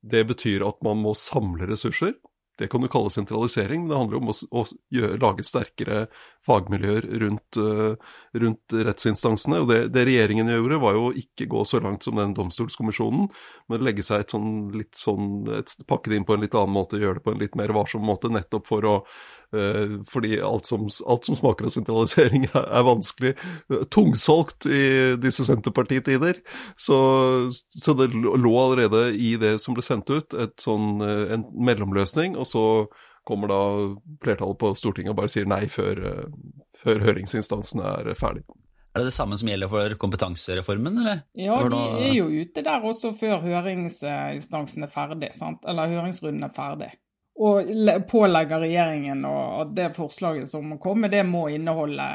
[0.06, 2.16] Det betyr at man må samle ressurser.
[2.58, 4.62] Det kan du kalle sentralisering, det handler om å, å
[4.94, 6.06] gjøre, lage sterkere
[6.46, 9.58] fagmiljøer rundt, uh, rundt rettsinstansene.
[9.60, 13.28] Og det, det, regjeringen gjorde, var jo å ikke gå så langt som den domstolskommisjonen,
[13.68, 16.72] men legge seg et sånn, litt sånn, et, pakke det inn på en litt annen
[16.78, 18.96] måte, gjøre det på en litt mer varsom måte, nettopp for å
[20.10, 23.34] Fordi alt som, alt som, smaker av sentralisering er, vanskelig.
[23.94, 26.40] Tungsolgt i disse Senterpartitider.
[26.80, 26.98] Så,
[27.82, 32.36] så det lå allerede i det som ble sendt ut, et sånn, uh, en mellomløsning.
[32.36, 32.66] og så
[33.26, 33.62] kommer da
[34.22, 36.28] flertallet på Stortinget og bare sier nei før, eh,
[36.78, 38.44] før høringsinstansen er ferdig.
[38.94, 41.18] Er det det samme som gjelder for kompetansereformen, eller?
[41.36, 45.66] Ja, de er jo ute der også før høringsinstansen er ferdig, sant?
[45.68, 46.92] eller høringsrunden er ferdig.
[47.36, 47.68] Og
[48.08, 52.06] pålegger regjeringen at det forslaget som kommer, det må inneholde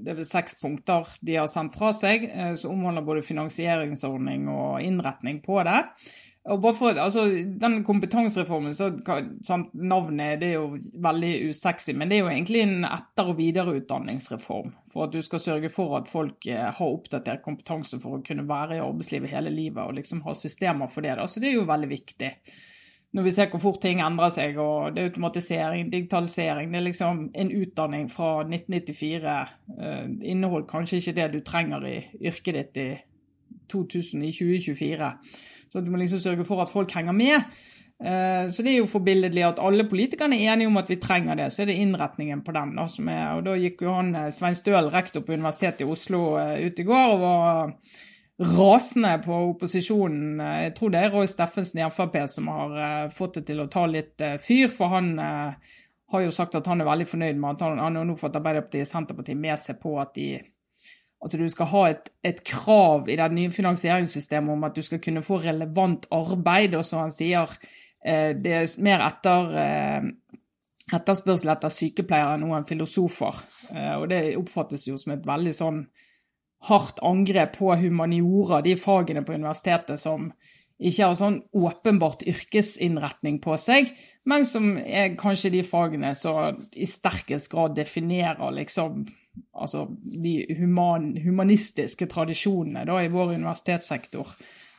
[0.00, 4.80] det er seks punkter de har sendt fra seg, eh, som omhandler både finansieringsordning og
[4.80, 5.82] innretning på det.
[6.48, 7.26] Og bare for, altså,
[7.60, 8.88] den kompetansereformen, så
[9.44, 13.36] sant, Navnet det er jo veldig usexy, men det er jo egentlig en etter- og
[13.38, 14.72] videreutdanningsreform.
[14.88, 18.48] For at du skal sørge for at folk eh, har oppdatert kompetanse for å kunne
[18.48, 21.18] være i arbeidslivet hele livet og liksom ha systemer for det.
[21.20, 21.28] Da.
[21.28, 22.32] Så det er jo veldig viktig.
[23.12, 26.84] Når vi ser hvor fort ting endrer seg, og det er automatisering, digitalisering Det er
[26.86, 29.32] liksom en utdanning fra 1994
[29.80, 31.96] eh, inneholdt kanskje ikke det du trenger i
[32.30, 32.90] yrket ditt i
[33.70, 35.10] 2000, i 2024.
[35.72, 37.50] Så du må liksom sørge for at folk henger med.
[38.00, 41.36] Eh, så det er jo forbilledlig at alle politikerne er enige om at vi trenger
[41.36, 41.50] det.
[41.52, 42.76] Så er det innretningen på den.
[42.78, 45.90] Da, som er, og da gikk jo han eh, Svein Støl, rektor på Universitetet i
[45.90, 47.74] Oslo, eh, ut i går og var
[48.40, 50.40] rasende på opposisjonen.
[50.64, 53.84] Jeg tror det er Roy Steffensen i Frp som har fått det til å ta
[53.90, 55.12] litt fyr, for han
[56.10, 58.38] har jo sagt at han er veldig fornøyd med at han, han har nå fått
[58.40, 60.32] Arbeiderpartiet og Senterpartiet med seg på at de
[61.20, 65.02] Altså du skal ha et, et, krav i det nye finansieringssystemet om at du skal
[65.04, 67.50] kunne få relevant arbeid, og som han sier,
[68.00, 70.06] eh, det er mer etter eh,
[70.96, 73.42] etterspørsel etter sykepleiere enn noen filosofer.
[73.68, 75.82] Eh, og det oppfattes jo som et veldig sånn
[76.68, 80.30] hardt angrep på humaniora, de fagene på universitetet som
[80.80, 83.90] ikke har sånn åpenbart yrkesinnretning på seg,
[84.28, 89.02] men som er kanskje de fagene som i sterkest grad definerer liksom
[89.54, 94.32] altså de human, humanistiske tradisjonene da, i vår universitetssektor.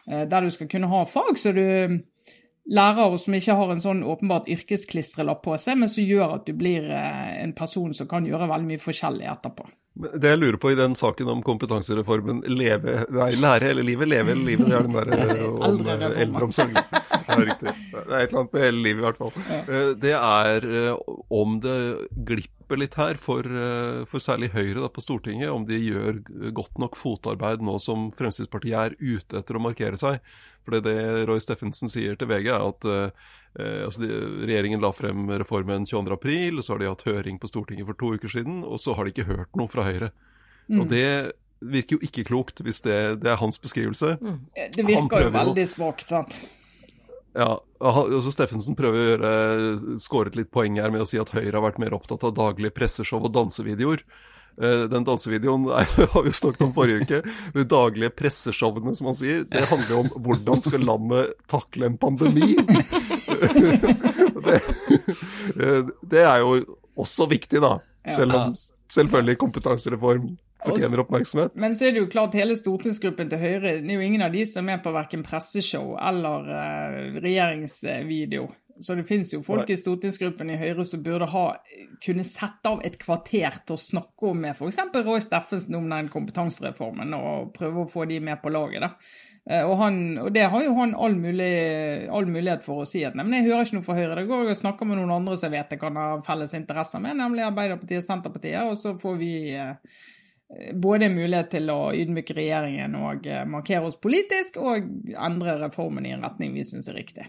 [0.10, 1.64] Eh, der du skal kunne ha fag så du
[2.70, 6.54] lærere som ikke har en sånn åpenbart yrkesklistrellapp på seg, men som gjør at du
[6.58, 9.68] blir eh, en person som kan gjøre veldig mye forskjellig etterpå.
[9.92, 14.32] Det jeg lurer på i den saken om kompetansereformen leve, nei, lære hele livet, leve
[14.32, 16.78] hele livet, det er den der eh, om eldreomsorg.
[16.78, 17.76] Ja, riktig.
[17.92, 19.98] Det er et eller annet med hele livet i hvert fall.
[20.02, 20.72] Det er
[21.42, 21.78] om det
[22.28, 26.22] glipper kneppe litt her for, eh, for særlig Høyre da, på Stortinget, om de gjør
[26.54, 30.20] godt nok fotarbeid nå som Fremskrittspartiet er ute etter å markere seg.
[30.64, 34.10] For det Roy Steffensen sier til VG, er at eh, altså de,
[34.46, 38.30] regjeringen la frem reformen 22.4, så har de hatt høring på Stortinget for to uker
[38.30, 40.12] siden, og så har de ikke hørt noe fra Høyre.
[40.70, 40.82] Mm.
[40.82, 44.18] Og det virker jo ikke klokt, hvis det, det er hans beskrivelse.
[44.22, 44.40] Mm.
[44.78, 46.40] Det virker jo veldig svakt, sant.
[47.38, 51.54] Ja, altså Steffensen prøver å gjøre skåret litt poeng her med å si at Høyre
[51.56, 54.04] har vært mer opptatt av daglige presseshow og dansevideoer.
[54.60, 57.22] Eh, den dansevideoen er, har vi snakket om forrige uke.
[57.56, 61.98] De daglige presseshowene, som han sier, det handler jo om hvordan skal landet takle en
[62.02, 62.52] pandemi.
[64.46, 64.60] det,
[65.56, 67.78] eh, det er jo også viktig, da.
[68.12, 68.56] Selv om
[68.92, 70.34] selvfølgelig kompetansereform
[70.66, 71.60] fortjener oppmerksomhet.
[71.62, 74.34] Men så er det jo klart hele stortingsgruppen til Høyre det er jo ingen av
[74.36, 78.50] de som er på verken presseshow eller uh, regjeringsvideo.
[78.82, 81.44] Så det finnes jo folk i stortingsgruppen i Høyre som burde ha
[82.02, 84.80] kunne sette av et kvarter til å snakke om med f.eks.
[85.06, 88.82] Roy Steffensen om den kompetansereformen, og prøve å få de med på laget.
[88.88, 88.92] da.
[89.50, 91.52] Eh, og, han, og, det har jo han all, mulig,
[92.14, 94.16] all, mulighet for å si at nei, men jeg hører ikke noe fra Høyre.
[94.20, 97.04] Det går og snakker med noen andre som jeg vet jeg kan ha felles interesser
[97.04, 100.02] med, nemlig Arbeiderpartiet og Senterpartiet, og så får vi eh,
[100.74, 106.16] både mulighet til å ydmyke regjeringen og eh, markere oss politisk, og endre reformen i
[106.16, 107.28] en retning vi syns er riktig.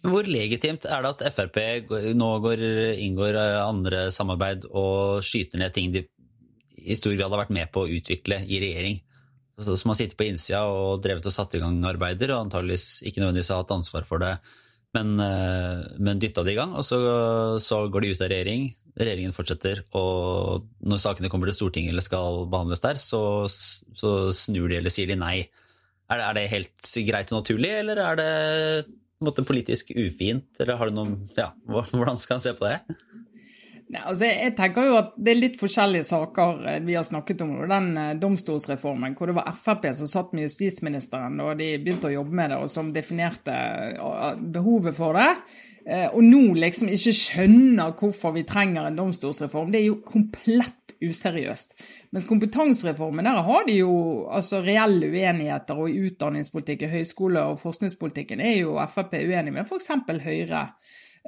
[0.00, 1.58] Hvor legitimt er det at Frp
[2.16, 2.64] nå går,
[3.04, 6.06] inngår eh, andre samarbeid og skyter ned ting de
[6.80, 9.00] i stor grad har vært med på å utvikle i regjering?
[9.60, 13.20] Som har sittet på innsida og drevet og satt i gang arbeider, og antageligvis ikke
[13.20, 14.32] nødvendigvis har hatt ansvar for det,
[14.96, 16.72] men, eh, men dytta det i gang.
[16.80, 17.00] Og så,
[17.60, 22.04] så går de ut av regjering, regjeringen fortsetter, og når sakene kommer til Stortinget eller
[22.04, 25.36] skal behandles der, så, så snur de eller sier de nei.
[26.10, 28.30] Er det, er det, helt greit og naturlig, eller er det
[29.22, 32.80] måte, politisk ufint, eller har du noen Ja, hvordan skal en se på det?
[33.90, 37.42] Ja, altså jeg tenker jo at Det er litt forskjellige saker eh, vi har snakket
[37.42, 37.56] om.
[37.70, 42.14] Den eh, domstolsreformen hvor det var Frp som satt med justisministeren og de begynte å
[42.14, 43.56] jobbe med det, og som definerte
[43.96, 45.32] eh, behovet for det.
[45.88, 49.70] Og nå liksom ikke skjønner hvorfor vi trenger en domstolsreform.
[49.72, 51.74] Det er jo komplett useriøst.
[52.12, 53.92] Mens kompetansereformen, der har de jo
[54.28, 55.78] altså reelle uenigheter.
[55.78, 59.90] Og i utdanningspolitikken, høyskole- og forskningspolitikken er jo Frp uenig med f.eks.
[60.24, 60.66] Høyre.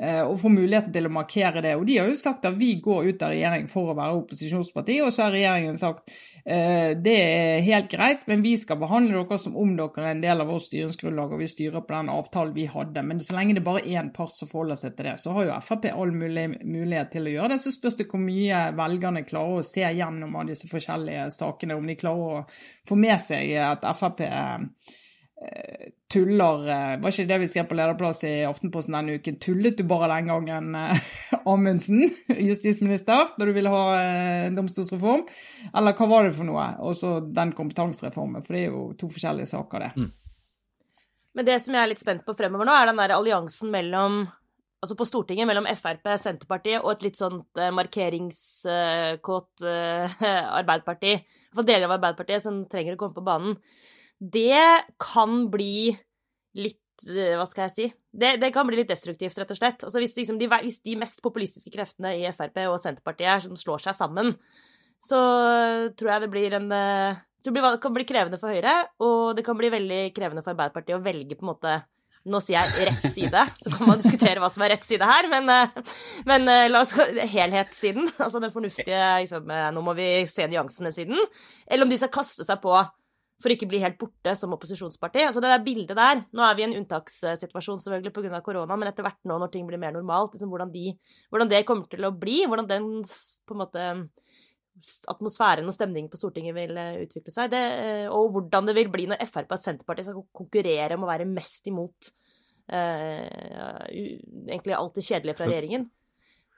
[0.01, 1.75] Eh, og får muligheten til å markere det.
[1.77, 5.03] Og De har jo sagt at vi går ut av regjering for å være opposisjonsparti,
[5.05, 6.15] og så har regjeringen sagt
[6.47, 10.23] eh, det er helt greit, men vi skal behandle dere som om dere er en
[10.25, 13.05] del av vårt styringsgrunnlag, og vi styrer på den avtalen vi hadde.
[13.05, 15.51] Men så lenge det bare er én part som forholder seg til det, så har
[15.51, 17.61] jo Frp all mulig, mulighet til å gjøre det.
[17.61, 21.93] Så spørs det hvor mye velgerne klarer å se gjennom av disse forskjellige sakene, om
[21.93, 22.43] de klarer å
[22.89, 24.25] få med seg at Frp
[26.13, 29.39] tuller eh, Var ikke det vi skrev på lederplass i Aftenposten denne uken?
[29.43, 31.13] Tullet du bare den gangen, eh,
[31.53, 32.05] Amundsen,
[32.51, 35.25] justisminister, da du ville ha eh, domstolsreform?
[35.73, 36.67] Eller hva var det for noe?
[36.85, 39.93] Og så den kompetansereformen, for det er jo to forskjellige saker, det.
[39.97, 40.11] Mm.
[41.33, 44.25] Men det som jeg er litt spent på fremover nå, er den der alliansen mellom
[44.83, 49.63] altså på Stortinget mellom Frp, Senterpartiet og et litt sånt markeringskåt
[50.59, 51.13] Arbeiderparti.
[51.15, 53.55] I hvert fall deler av Arbeiderpartiet som trenger å komme på banen
[54.23, 55.91] det kan bli
[56.59, 57.89] litt eh, Hva skal jeg si?
[58.13, 59.83] Det, det kan bli litt destruktivt, rett og slett.
[59.87, 63.83] Altså hvis, liksom de, hvis, de, mest populistiske kreftene i Frp og Senterpartiet som slår
[63.89, 64.35] seg sammen,
[65.03, 65.19] så
[65.99, 69.59] tror jeg det blir en eh, det kan bli krevende for Høyre, og det kan
[69.59, 71.81] bli veldig krevende for Arbeiderpartiet å velge på en måte
[72.23, 75.27] nå sier jeg rett side, så kan man diskutere hva som er rett side her,
[75.33, 75.97] men, eh,
[76.29, 76.95] men la oss
[77.33, 81.19] helhetssiden, altså den fornuftige liksom, Nå må vi se nyansene-siden.
[81.67, 82.77] Eller om de skal kaste seg på
[83.43, 85.25] for ikke bli helt borte som opposisjonsparti.
[85.27, 88.41] Altså det der bildet der Nå er vi i en unntakssituasjon selvfølgelig pga.
[88.45, 90.95] korona, men etter hvert nå når ting blir mer normalt, liksom hvordan, de,
[91.31, 93.87] hvordan, det kommer til å bli, hvordan den på en måte
[95.13, 98.91] atmosfæren og stemningen på Stortinget vil eh, utvikle seg, det, eh, og hvordan det vil
[98.93, 102.11] bli når Frp og Senterpartiet skal konkurrere om å være mest imot
[102.73, 103.29] eh,
[103.93, 105.87] egentlig alt det kjedelige fra regjeringen.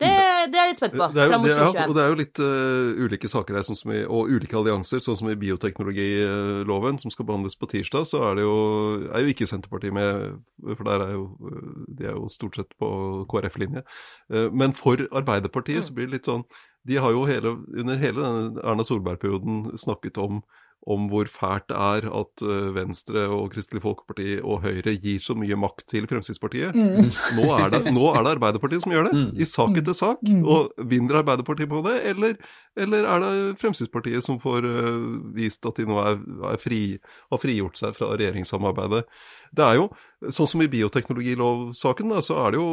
[0.00, 0.08] Det,
[0.50, 1.06] det, er jeg litt spent på.
[1.14, 4.00] Det er, det er, og det er jo litt uh, ulike saker her, sånn i,
[4.02, 5.02] og ulike allianser.
[5.02, 8.56] Sånn som i bioteknologiloven, som skal behandles på tirsdag, så er det jo,
[9.06, 11.24] er jo ikke Senterpartiet med, for der er jo,
[11.86, 12.90] de er jo stort sett på
[13.30, 13.84] KrF-linje.
[14.32, 16.42] Uh, men for Arbeiderpartiet så blir det litt sånn
[16.84, 20.42] De har jo hele, under hele denne Erna Solberg-perioden snakket om
[20.90, 25.36] om hvor fælt det er at eh, Venstre og Kristelig Folkeparti og Høyre gir så
[25.38, 26.76] mye makt til Fremskrittspartiet.
[26.76, 27.08] Mm.
[27.38, 29.30] Nå, er det, nå, er det, Arbeiderpartiet som gjør det, mm.
[29.40, 30.20] i sak etter sak.
[30.26, 30.42] Mm.
[30.44, 32.36] Og vinner Arbeiderpartiet på det, eller,
[32.76, 36.20] eller er det Fremskrittspartiet som får uh, vist at de nå er,
[36.52, 36.82] er fri,
[37.32, 39.04] har frigjort seg fra regjeringssamarbeidet?
[39.54, 39.88] Det er jo
[40.32, 42.68] Sånn som i bioteknologilovsaken, da, så er det jo,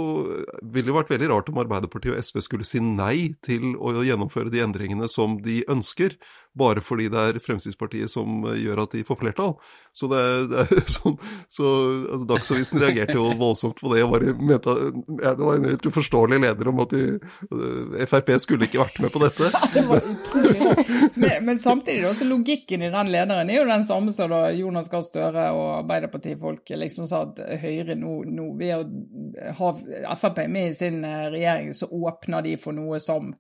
[0.74, 4.54] ville jo vært veldig rart om Arbeiderpartiet og SV skulle si nei til å gjennomføre
[4.54, 6.18] de endringene som de ønsker,
[6.58, 9.54] bare fordi det er Fremskrittspartiet som gjør at de får flertall.
[9.96, 11.16] Så det, det er sånn
[11.48, 11.68] så,
[12.12, 14.76] altså, Dagsavisen reagerte jo voldsomt på det og bare mente
[15.22, 17.20] ja, Det var en helt uforståelig leder om at de,
[18.08, 19.52] Frp skulle ikke vært med på dette.
[19.76, 21.12] det var utrolig.
[21.16, 24.44] Men, men samtidig, også så logikken i den lederen er jo den samme som da
[24.56, 30.46] Jonas Gahr Støre og Arbeiderpartifolk liksom sa at Høyre nå, nå ved å ha Frp
[30.52, 33.32] med i sin eh, regjering, så åpner de for noe som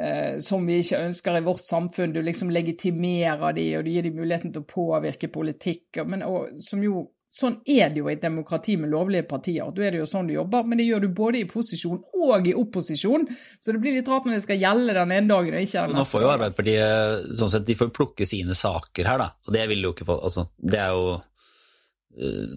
[0.00, 2.14] eh, som vi ikke ønsker i vårt samfunn.
[2.14, 6.04] Du liksom legitimerer de, og du gir de muligheten til å påvirke politikk.
[6.06, 9.70] Men, og, som jo, sånn er det jo i et demokrati med lovlige partier.
[9.74, 12.46] Da er det jo sånn du jobber, men det gjør du både i posisjon og
[12.46, 13.26] i opposisjon.
[13.58, 15.94] Så det blir litt rart når det skal gjelde den ene dagen og ikke den
[15.96, 15.98] neste.
[15.98, 19.30] Nå får jo Arbeiderpartiet sånn sett, de får plukke sine saker her, da.
[19.48, 21.10] Og det vil jo ikke få altså, Det er jo
[22.22, 22.56] eh,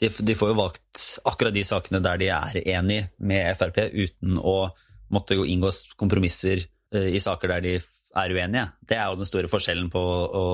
[0.00, 4.38] de, de får jo valgt akkurat de sakene der de er enig med Frp, uten
[4.40, 4.72] å
[5.12, 6.62] måtte jo inngå kompromisser
[6.94, 7.78] eh, i saker der de
[8.20, 8.66] er uenige.
[8.80, 10.44] Det er jo den store forskjellen på å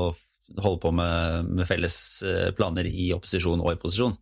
[0.63, 4.17] holde på med, med felles eh, planer i opposisjon og i posisjon.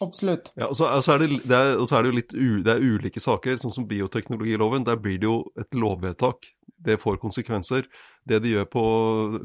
[0.00, 0.48] Absolutt.
[0.56, 2.32] Ja, og så, og så er, det, det er, og så er det jo litt
[2.32, 4.86] u, det er ulike saker, sånn som bioteknologiloven.
[4.88, 6.48] Der blir det jo et lovvedtak.
[6.80, 7.84] Det får konsekvenser.
[8.24, 8.84] Det de gjør på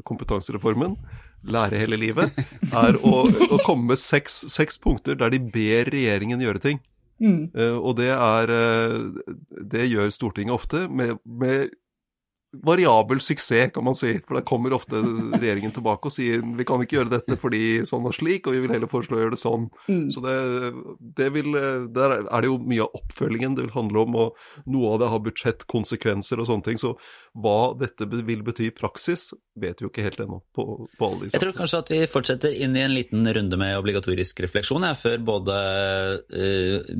[0.08, 0.96] kompetansereformen,
[1.52, 2.36] lære hele livet,
[2.84, 6.82] er å, å komme med seks, seks punkter der de ber regjeringen gjøre ting.
[7.22, 7.48] Mm.
[7.56, 9.06] Uh, og det er uh,
[9.72, 11.72] Det gjør Stortinget ofte, med, med
[12.64, 14.16] variabel suksess, kan man si.
[14.26, 15.00] For da kommer ofte
[15.36, 18.62] regjeringen tilbake og sier vi kan ikke gjøre dette fordi sånn og slik, og vi
[18.64, 19.68] vil heller foreslå å gjøre det sånn.
[19.90, 20.06] Mm.
[20.14, 20.36] Så det,
[21.20, 21.52] det vil,
[21.96, 25.10] Der er det jo mye av oppfølgingen det vil handle om, og noe av det
[25.12, 26.80] har budsjettkonsekvenser og sånne ting.
[26.80, 26.94] Så
[27.36, 30.66] hva dette vil bety i praksis, vet vi jo ikke helt ennå på,
[30.98, 33.78] på alle de Jeg tror kanskje at vi fortsetter inn i en liten runde med
[33.78, 35.56] obligatorisk refleksjon, jeg, før både
[36.32, 36.92] eh,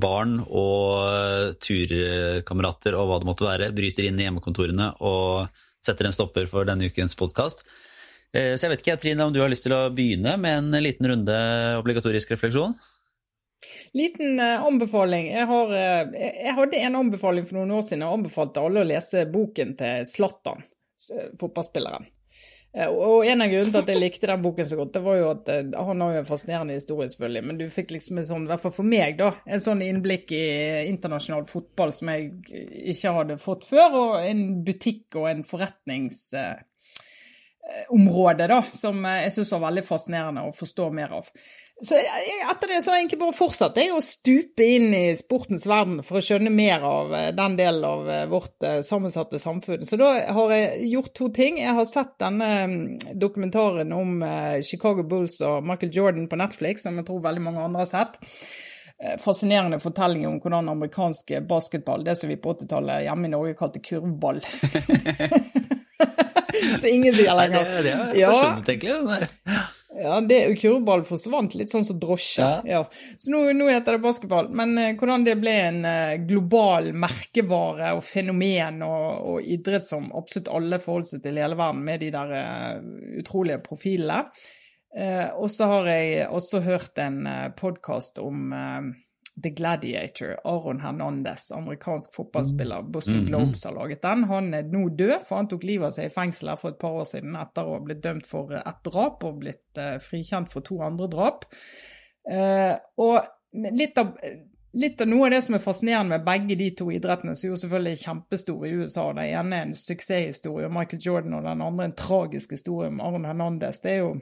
[0.00, 5.50] barn og turkamerater og hva det måtte være, bryter inn i hjemmekontorene og
[5.80, 7.64] setter en stopper for denne ukens podkast.
[8.30, 11.08] Så jeg vet ikke, Trine, om du har lyst til å begynne med en liten
[11.10, 11.38] runde
[11.80, 12.76] obligatorisk refleksjon?
[13.92, 15.26] Liten eh, anbefaling.
[15.32, 18.04] Jeg, har, eh, jeg hadde en anbefaling for noen år siden.
[18.06, 20.64] Jeg anbefalte alle å lese boken til Zlatan,
[21.40, 22.08] fotballspilleren.
[22.74, 25.18] Eh, Og en av grunnene til at jeg likte den boken så godt, det var
[25.18, 28.28] jo at eh, han har jo en fascinerende historie, selvfølgelig, men du fikk liksom en
[28.28, 30.44] sånn, i hvert fall for meg, da, en sånn innblikk i
[30.90, 32.30] internasjonal fotball som jeg
[32.94, 36.28] ikke hadde fått før, og en butikk og en forretnings...
[36.38, 36.58] eh,
[37.70, 41.28] da, som eh, jeg syns var veldig fascinerende å forstå mer av.
[41.82, 45.64] Så etter det så har jeg egentlig bare fortsatt jeg å stupe inn i sportens
[45.68, 49.86] verden for å skjønne mer av eh, den delen av eh, vårt eh, sammensatte samfunn.
[49.88, 51.56] Så da har jeg gjort to ting.
[51.62, 54.20] Jeg har sett denne mm, dokumentaren om
[54.66, 58.20] Chicago Bulls og Michael Jordan på Netflix, som jeg tror veldig mange andre har sett.
[59.24, 63.80] Fascinerende fortelling om hvordan amerikansk basketball, det som vi på 80-tallet hjemme i Norge kalte
[63.80, 64.42] kurvball
[66.80, 67.82] Så ingen sier Nei, det, lenger.
[67.84, 68.28] det er Ja.
[68.34, 68.92] forsvunnet, egentlig.
[68.92, 69.24] den der.
[69.90, 72.44] Ja, det kurvball forsvant litt sånn som drosje.
[72.44, 72.60] Ja.
[72.64, 72.82] Ja.
[73.18, 74.50] Så nå, nå heter det basketball.
[74.54, 80.06] Men eh, hvordan det ble en eh, global merkevare og fenomen og, og idrett som
[80.14, 82.88] absolutt alle forholder seg til i hele verden, med de der eh,
[83.22, 84.22] utrolige profilene.
[84.96, 88.88] Eh, og så har jeg også hørt en uh, podkast om eh,
[89.42, 92.82] The Gladiator, Aron Hernandez, amerikansk fotballspiller.
[92.82, 94.24] Boston Globes har laget den.
[94.24, 97.00] Han er nå død, for han tok livet av seg i fengsel for et par
[97.00, 100.52] år siden etter å ha blitt dømt for eh, ett drap og blitt uh, frikjent
[100.52, 101.46] for to andre drap.
[102.30, 103.20] Uh, og
[103.74, 104.12] litt av,
[104.72, 107.60] litt av noe av det som er fascinerende med begge de to idrettene, som jo
[107.60, 111.64] selvfølgelig er kjempestore i USA, den ene er en suksesshistorie om Michael Jordan, og den
[111.64, 114.12] andre en tragisk historie om Arne Hernandez, det er jo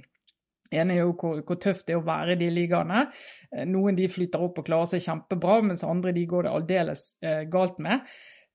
[0.74, 3.07] ene er jo hvor, hvor tøft det er å være i de ligaene.
[3.52, 7.07] Eh, Noen de flyter opp og klarer seg kjempebra, mens andre de går det aldeles
[7.22, 8.04] eh, galt med.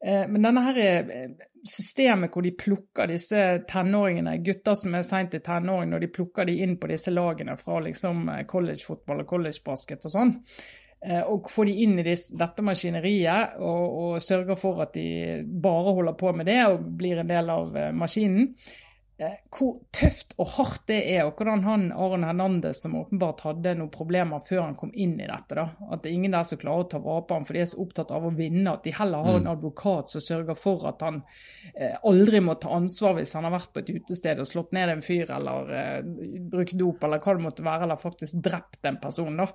[0.05, 1.29] Eh, men denne her eh,
[1.63, 6.47] systemet hvor de plukker disse tenåringene, gutter som er seint i tenåring, og de plukker
[6.49, 10.39] de inn på disse lagene fra liksom eh, collegefotball og collegebasket og sånn,
[11.03, 16.15] og får de inn i dette maskineriet og, og sørger for at de bare holder
[16.15, 18.53] på med det og blir en del av maskinen
[19.53, 23.91] hvor tøft og hardt det er, og hvordan han Aron Hernandez, som åpenbart hadde noen
[23.93, 26.85] problemer før han kom inn i dette, da, at det er ingen der som klarer
[26.85, 28.95] å ta vare på ham, for de er så opptatt av å vinne, at de
[28.97, 31.21] heller har en advokat som sørger for at han
[31.75, 34.95] eh, aldri må ta ansvar hvis han har vært på et utested og slått ned
[34.95, 35.99] en fyr, eller eh,
[36.55, 39.47] brukt dop, eller hva det måtte være, eller faktisk drept en person, da,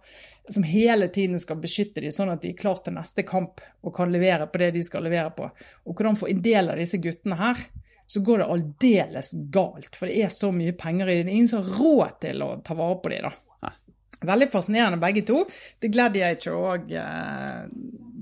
[0.49, 3.95] som hele tiden skal beskytte dem, sånn at de er klar til neste kamp og
[3.99, 5.51] kan levere på det de skal levere på.
[5.91, 7.66] Og hvordan for en del av disse guttene her,
[8.09, 11.27] så går det aldeles galt, for det er så mye penger i det.
[11.27, 13.73] Det er ingen som har råd til å ta vare på dem, da.
[14.19, 15.43] Veldig fascinerende begge to.
[15.79, 17.69] The Gladiator og uh,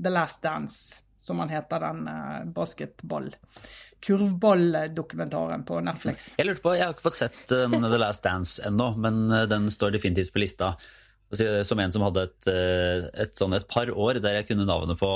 [0.03, 3.31] The Last Dance, som han heter, den uh, basketball
[4.07, 6.33] kurvballdokumentaren på Netflix.
[6.37, 9.71] Jeg lurte på, jeg har ikke fått sett uh, The Last Dance ennå, men den
[9.73, 10.75] står definitivt på lista.
[11.67, 12.49] Som en som hadde et,
[13.19, 15.09] et, sånn et, par år der jeg kunne navnet på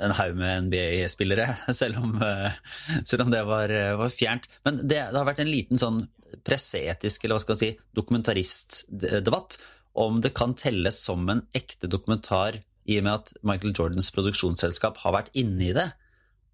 [0.00, 1.44] en haug med NBA-spillere,
[1.76, 2.00] selv,
[3.04, 4.48] selv, om det var, var fjernt.
[4.64, 6.06] Men det, det, har vært en liten sånn
[6.46, 9.60] presseetisk, eller hva skal man si, dokumentaristdebatt
[10.00, 15.00] om det kan telles som en ekte dokumentar i og med at Michael Jordans produksjonsselskap
[15.02, 15.90] har vært inne i det?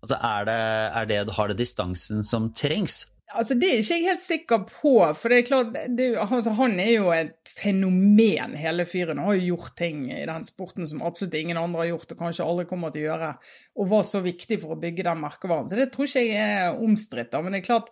[0.04, 0.56] Altså, er det,
[1.00, 3.06] er det, Har det distansen som trengs?
[3.34, 4.92] Altså, Det er ikke jeg helt sikker på.
[5.18, 9.18] For det er klart, det, altså, han er jo et fenomen, hele fyren.
[9.18, 12.20] Han har jo gjort ting i den sporten som absolutt ingen andre har gjort, og
[12.22, 13.32] kanskje aldri kommer til å gjøre.
[13.76, 15.66] Og var så viktig for å bygge den merkevaren.
[15.66, 17.34] Så det tror ikke jeg er omstridt.
[17.42, 17.90] Men det er klart,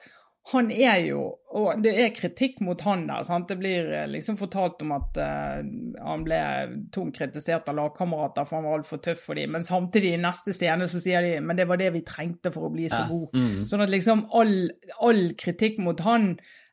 [0.53, 1.20] han er jo
[1.55, 3.22] Og det er kritikk mot han der.
[3.22, 3.47] sant?
[3.49, 5.61] Det blir eh, liksom fortalt om at uh,
[6.03, 6.40] han ble
[6.92, 10.53] tungt kritisert av lagkamerater for han var altfor tøff for dem, men samtidig i neste
[10.53, 13.30] scene så sier de men det var det vi trengte for å bli så gode.
[13.38, 13.47] Ja.
[13.47, 13.64] Mm.
[13.70, 14.57] Sånn at liksom all,
[14.99, 16.32] all kritikk mot han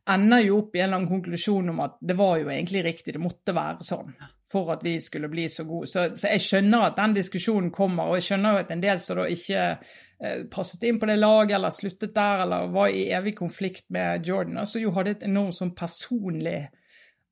[0.09, 3.13] ender jo opp i en eller annen konklusjon om at det var jo egentlig riktig,
[3.15, 4.15] det måtte være sånn
[4.51, 5.87] for at vi skulle bli så gode.
[5.87, 9.21] Så, så jeg skjønner at den diskusjonen kommer, og jeg skjønner at en del som
[9.21, 13.35] da ikke eh, passet inn på det laget eller sluttet der eller var i evig
[13.39, 16.59] konflikt med Jordan, som jo hadde et enormt sånn personlig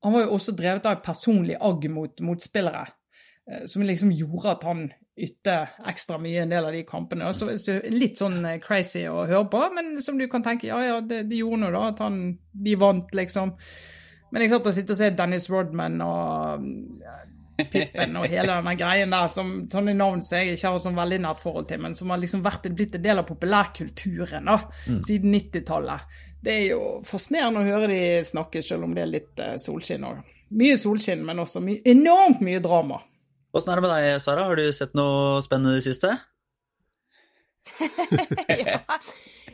[0.00, 2.86] Han var jo også drevet av et personlig agg mot motspillere,
[3.50, 4.86] eh, som liksom gjorde at han
[5.20, 5.56] ytte
[5.90, 7.28] ekstra mye en del av de kampene.
[7.36, 10.80] Så, så litt sånn eh, crazy å høre på, men som du kan tenke, ja
[10.86, 12.20] ja, det, det gjorde noe, da, at han,
[12.64, 13.52] de vant, liksom.
[14.30, 16.64] Men jeg klarte å sitte og se Dennis Rodman og
[17.68, 21.20] Pippen og hele denne greien der, som sånne navn som jeg ikke har sånn veldig
[21.26, 24.56] nært forhold til, men som har liksom vært, blitt en del av populærkulturen da,
[24.86, 25.00] mm.
[25.06, 26.18] siden 90-tallet.
[26.40, 30.06] Det er jo fascinerende å høre de snakke, selv om det er litt uh, solskinn
[30.08, 30.22] òg.
[30.56, 32.98] Mye solskinn, men også my enormt mye drama.
[33.52, 34.46] Åssen er det med deg, Sara?
[34.48, 36.14] Har du sett noe spennende i det siste?
[38.62, 38.80] ja.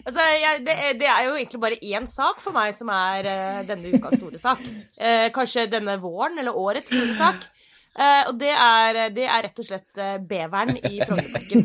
[0.07, 3.27] Altså, jeg, det, er, det, er jo egentlig bare én sak for meg som er
[3.27, 4.63] uh, denne ukas store sak.
[4.95, 7.49] Uh, kanskje denne våren eller årets store sak.
[7.97, 11.65] Uh, og det er, det er, rett og slett beveren i Frognerparken.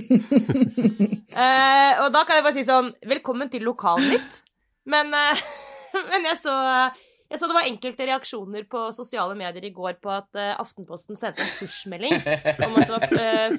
[2.01, 4.41] og da kan jeg bare si sånn Velkommen til Lokalnytt.
[4.89, 5.13] Men,
[6.09, 6.55] men jeg så
[7.31, 11.15] jeg så det var enkelte reaksjoner på sosiale medier i går på at uh, Aftenposten
[11.19, 12.15] sendte en push-melding
[12.67, 13.53] om at det var uh,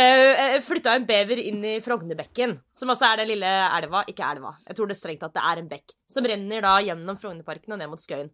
[0.00, 4.54] eh, flytta, en bever inn i Frognerbekken, som altså er den lille elva, ikke elva,
[4.64, 7.76] jeg tror det er strengt tatt det er en bekk, som renner da gjennom Frognerparken
[7.76, 8.32] og ned mot Skøyen.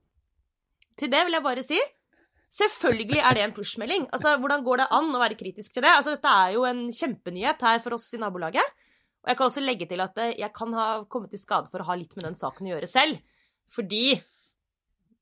[1.00, 1.80] Til det vil jeg bare si
[2.50, 4.08] Selvfølgelig er det en push-melding.
[4.10, 5.92] Altså, Hvordan går det an å være kritisk til det?
[5.94, 8.72] Altså, Dette er jo en kjempenyhet her for oss i nabolaget.
[9.22, 11.86] Og jeg kan også legge til at jeg kan ha kommet i skade for å
[11.86, 13.20] ha litt med den saken å gjøre selv.
[13.70, 14.04] Fordi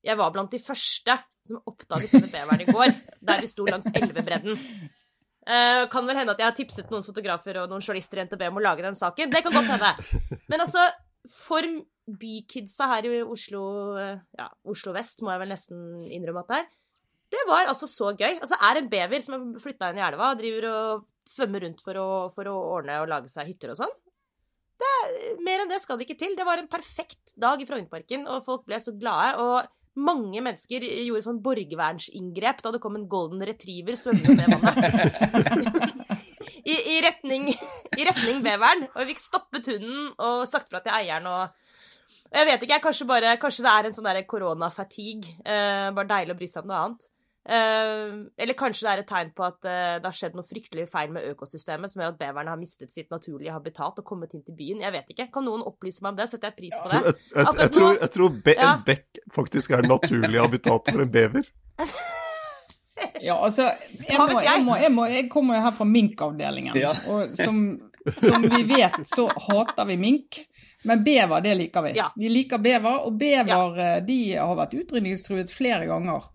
[0.05, 1.17] jeg var blant de første
[1.49, 2.95] som oppdaget denne beveren i går,
[3.29, 4.57] der vi sto langs elvebredden.
[5.49, 8.51] Uh, kan vel hende at jeg har tipset noen fotografer og noen journalister i NTB
[8.51, 9.31] om å lage den saken.
[9.33, 10.41] Det kan godt hende.
[10.53, 10.83] Men altså,
[11.33, 11.65] for
[12.21, 13.63] bykidsa her i Oslo,
[13.97, 16.69] uh, ja, Oslo vest, må jeg vel nesten innrømme at det er,
[17.29, 18.39] det var altså så gøy.
[18.39, 22.01] Altså, er en bever som har flytta inn i elva, driver og svømmer rundt for
[22.01, 23.97] å, for å ordne og lage seg hytter og sånn.
[24.79, 24.93] Det,
[25.43, 26.37] mer enn det skal det ikke til.
[26.39, 29.35] Det var en perfekt dag i Frognerparken, og folk ble så glade.
[29.43, 36.07] Og mange mennesker gjorde sånn borgervernsinngrep da det kom en golden retriever svømmende ned vannet.
[36.69, 37.49] I, i, retning,
[37.99, 38.07] I
[38.45, 38.87] beveren.
[38.93, 41.49] Og vi fikk stoppet hunden og sagt fra til eieren og
[42.29, 45.39] Jeg vet ikke, kanskje, bare, kanskje det er en sånn koronafatigue.
[45.49, 47.07] Eh, bare deilig å bry seg om noe annet.
[47.49, 50.85] Uh, eller kanskje det er et tegn på at uh, det har skjedd noe fryktelig
[50.93, 54.45] feil med økosystemet som gjør at beverne har mistet sitt naturlige habitat og kommet inn
[54.45, 54.83] til byen.
[54.85, 55.31] Jeg vet ikke.
[55.33, 56.29] Kan noen opplyse meg om det?
[56.29, 57.01] Setter jeg pris på det?
[57.07, 58.69] Jeg, jeg, jeg, jeg tror, jeg tror be ja.
[58.75, 61.49] en bekk faktisk er naturlig habitat for en bever.
[63.29, 63.71] ja, altså
[64.09, 64.29] Jeg, må,
[64.69, 66.93] må, må, jeg kommer jo her fra minkavdelingen, ja.
[67.09, 67.65] og som,
[68.21, 70.43] som, vi vet, så hater vi mink.
[70.87, 71.97] Men bever, det liker vi.
[71.97, 72.13] Ja.
[72.17, 73.93] Vi liker bever, og bever ja.
[74.05, 76.29] de har vært utrydningstruet flere ganger.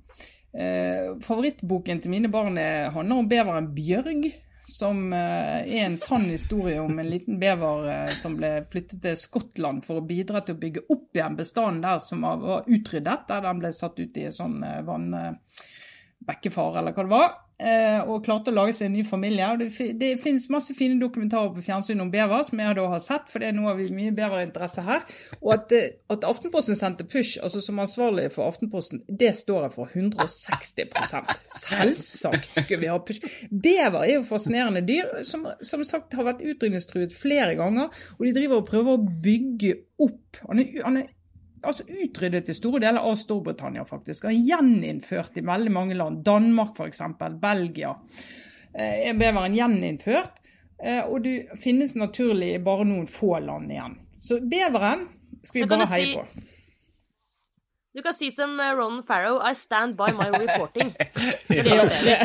[0.53, 4.27] Eh, favorittboken til mine barn er, handler om beveren Bjørg.
[4.69, 9.17] Som eh, er en sann historie om en liten bever eh, som ble flyttet til
[9.19, 13.43] Skottland for å bidra til å bygge opp igjen bestanden der som var utryddet, der
[13.43, 14.61] den ble satt ut i en sånn
[16.23, 17.33] vannbekkefar, eller hva det var.
[17.63, 19.45] Eh, og klarte å lage seg en ny familie.
[19.59, 19.69] Det,
[19.99, 23.39] det finnes masse fine dokumentarer på fjernsyn om bever, som jeg da har sett, for
[23.39, 25.05] det er noe av mye beverinteresse her.
[25.41, 29.75] Og at, eh, at, Aftenposten sendte push, altså som ansvarlig for Aftenposten, det står jeg
[29.75, 33.23] for 160% Selvsagt skulle vi ha push.
[33.51, 38.35] Bever er jo fascinerende dyr, som, som sagt har vært utrydningstruet flere ganger, og de
[38.35, 40.41] driver og prøver å bygge opp.
[40.49, 41.11] Han er, han er
[41.63, 44.27] altså utryddet i store deler av Storbritannia, faktisk.
[44.29, 46.23] Og gjeninnført i veldig mange land.
[46.25, 47.01] Danmark f.eks.,
[47.41, 47.95] Belgia.
[48.73, 50.41] Eh, er beveren gjeninnført.
[50.83, 53.99] Eh, og det finnes naturlig i bare noen få land igjen.
[54.23, 55.07] Så beveren
[55.43, 56.47] skal vi bare heie si, på.
[57.93, 60.93] Du kan si som Ron Farrow I stand by my reporting.
[61.47, 62.17] ja, det,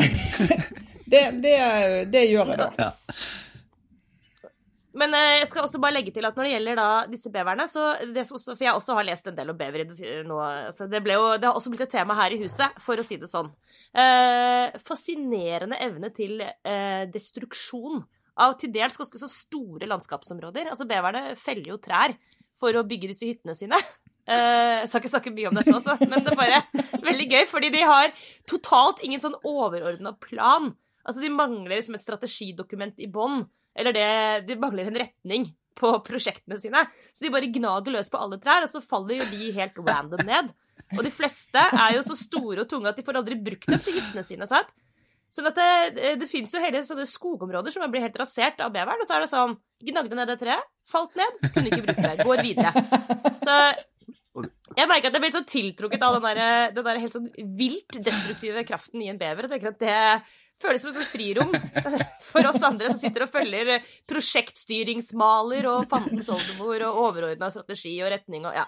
[1.11, 1.57] det, det,
[2.11, 2.71] det, gjør jeg, da.
[2.77, 2.91] Ja.
[4.99, 7.65] Men eh, jeg skal også bare legge til at når det gjelder da disse beverne
[7.69, 9.85] så også, For jeg også har lest en del om bever
[10.27, 10.39] nå.
[10.75, 13.19] Så det, jo, det, har også blitt et tema her i huset, for å si
[13.21, 13.51] det sånn.
[13.95, 18.03] Eh, fascinerende evne til eh, destruksjon
[18.39, 20.69] av til dels ganske så store landskapsområder.
[20.71, 22.15] Altså Beverne feller jo trær
[22.59, 23.79] for å bygge disse hyttene sine.
[24.29, 26.59] Eh, jeg skal ikke snakke mye om dette også, men det er bare
[27.01, 28.11] veldig gøy, fordi de har
[28.49, 30.73] totalt ingen sånn overordna plan.
[31.01, 33.47] Altså De mangler liksom et strategidokument i bånn.
[33.79, 34.09] Eller det,
[34.49, 35.47] de mangler en retning
[35.79, 36.83] på prosjektene sine.
[37.15, 40.25] Så de bare gnager løs på alle trær, og så faller jo de helt random
[40.27, 40.51] ned.
[40.97, 43.81] Og de fleste er jo så store og tunge at de får aldri brukt dem
[43.85, 44.47] til hyttene sine.
[44.49, 44.71] sant?
[45.29, 49.03] Sånn at det, det finnes jo hele sånne skogområder som blir helt rasert av beveren.
[49.03, 52.25] Og så er det sånn Gnagde ned det treet, falt ned, kunne ikke bruke det.
[52.27, 52.81] Går videre.
[53.39, 53.53] Så
[54.75, 57.99] jeg merker at jeg blir så tiltrukket av den der, den der helt sånn vilt
[58.03, 59.47] destruktive kraften i en bever.
[59.47, 59.95] Jeg tenker at det
[60.61, 61.53] føles som et sånt frirom
[62.29, 68.11] for oss andre som sitter og følger prosjektstyringsmaler og fandens oldemor og overordna strategi og
[68.13, 68.67] retning og ja.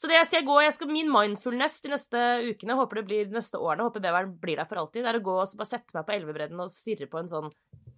[0.00, 3.26] Så det skal jeg gå, jeg skal Min mindfulness de neste ukene, håper det blir
[3.28, 5.68] de neste årene, håper beveren blir der for alltid, det er å gå og bare
[5.68, 7.50] sette meg på elvebredden og stirre på en sånn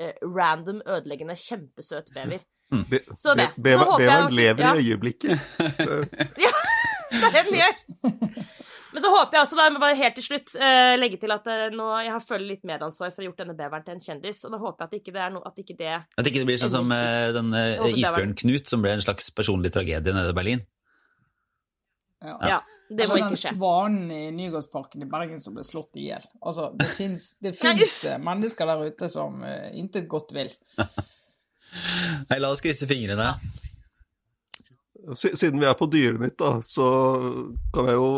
[0.02, 2.42] eh, random, ødeleggende, kjempesøt bever.
[2.74, 2.84] Mm.
[2.90, 3.52] Be så det.
[3.54, 4.74] Be beveren lever ja.
[4.74, 5.46] i øyeblikket.
[6.46, 6.52] ja,
[7.12, 8.68] det er gjør.
[8.92, 11.64] Men så håper jeg også, da, bare helt til slutt, uh, legge til at uh,
[11.72, 14.42] nå, jeg har følt litt medansvar for å ha gjort denne beveren til en kjendis.
[14.44, 16.48] Og da håper jeg at ikke det er noe At ikke det At ikke det
[16.50, 17.50] blir sånn som uh, den
[17.92, 20.62] isbjørnen Knut, som ble en slags personlig tragedie nede i Berlin.
[22.22, 22.36] Ja.
[22.46, 22.60] ja.
[22.92, 23.54] Det må ikke skje.
[23.54, 26.24] Den svanen i Nygårdsparken i Bergen som ble slått i hjel.
[26.44, 26.90] Altså, det
[27.62, 30.52] fins mennesker der ute som uh, intet godt vil.
[32.28, 33.32] Nei, la oss krysse fingrene.
[33.32, 33.62] Ja.
[35.18, 36.86] Siden vi er på Dyrenytt, da, så
[37.74, 38.10] kan jeg jo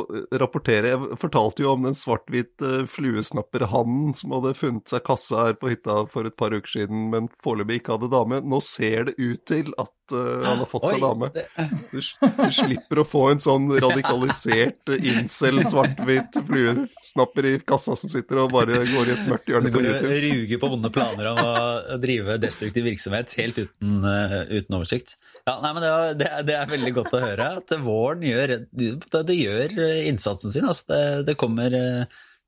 [0.43, 5.73] rapportere Jeg fortalte jo om den svart-hvite fluesnapperhannen som hadde funnet seg kassa her på
[5.73, 8.43] hytta for et par uker siden, men foreløpig ikke hadde dame.
[8.45, 11.31] Nå ser det ut til at uh, han har fått seg dame.
[11.33, 18.43] Du, du, slipper å få en sånn radikalisert incel svart-hvit fluesnapper i kassa som sitter
[18.43, 19.73] og bare går i et mørkt hjørne.
[19.75, 24.79] Går du ruger på vonde planer om å drive destruktiv virksomhet helt uten, uh, uten
[24.81, 25.17] oversikt.
[25.47, 25.95] Ja, nei, men det,
[26.25, 29.75] det, det, er veldig godt å høre at våren gjør, det gjør
[30.11, 30.69] innsatsen sin.
[30.69, 31.75] Altså, det, det, kommer,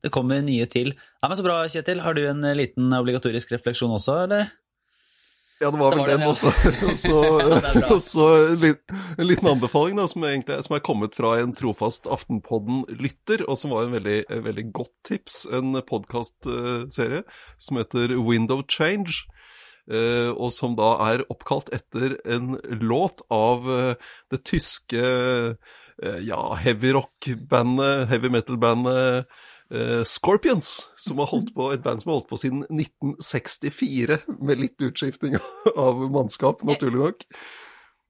[0.05, 0.93] det kommer nye til.
[1.23, 2.05] Ja, men Så bra, Kjetil.
[2.05, 4.55] Har du en liten obligatorisk refleksjon også, eller?
[5.61, 6.51] Ja, det var vel den, også.
[7.95, 8.27] Og så
[9.21, 13.73] en liten anbefaling da, som, egentlig, som, er kommet fra en trofast Aftenpodden-lytter, og som
[13.73, 15.47] var en veldig, veldig godt tips.
[15.57, 17.25] En podkastserie
[17.57, 19.25] som heter Window Change.
[19.87, 26.41] Uh, og som da er oppkalt etter en låt av uh, det tyske uh, ja,
[26.59, 29.31] heavy rock-bandet, heavy metal-bandet
[30.07, 30.69] Scorpions,
[31.01, 35.39] som har holdt på, et band som har holdt på siden 1964, med litt utskifting
[35.87, 37.27] av mannskap, naturlig nok.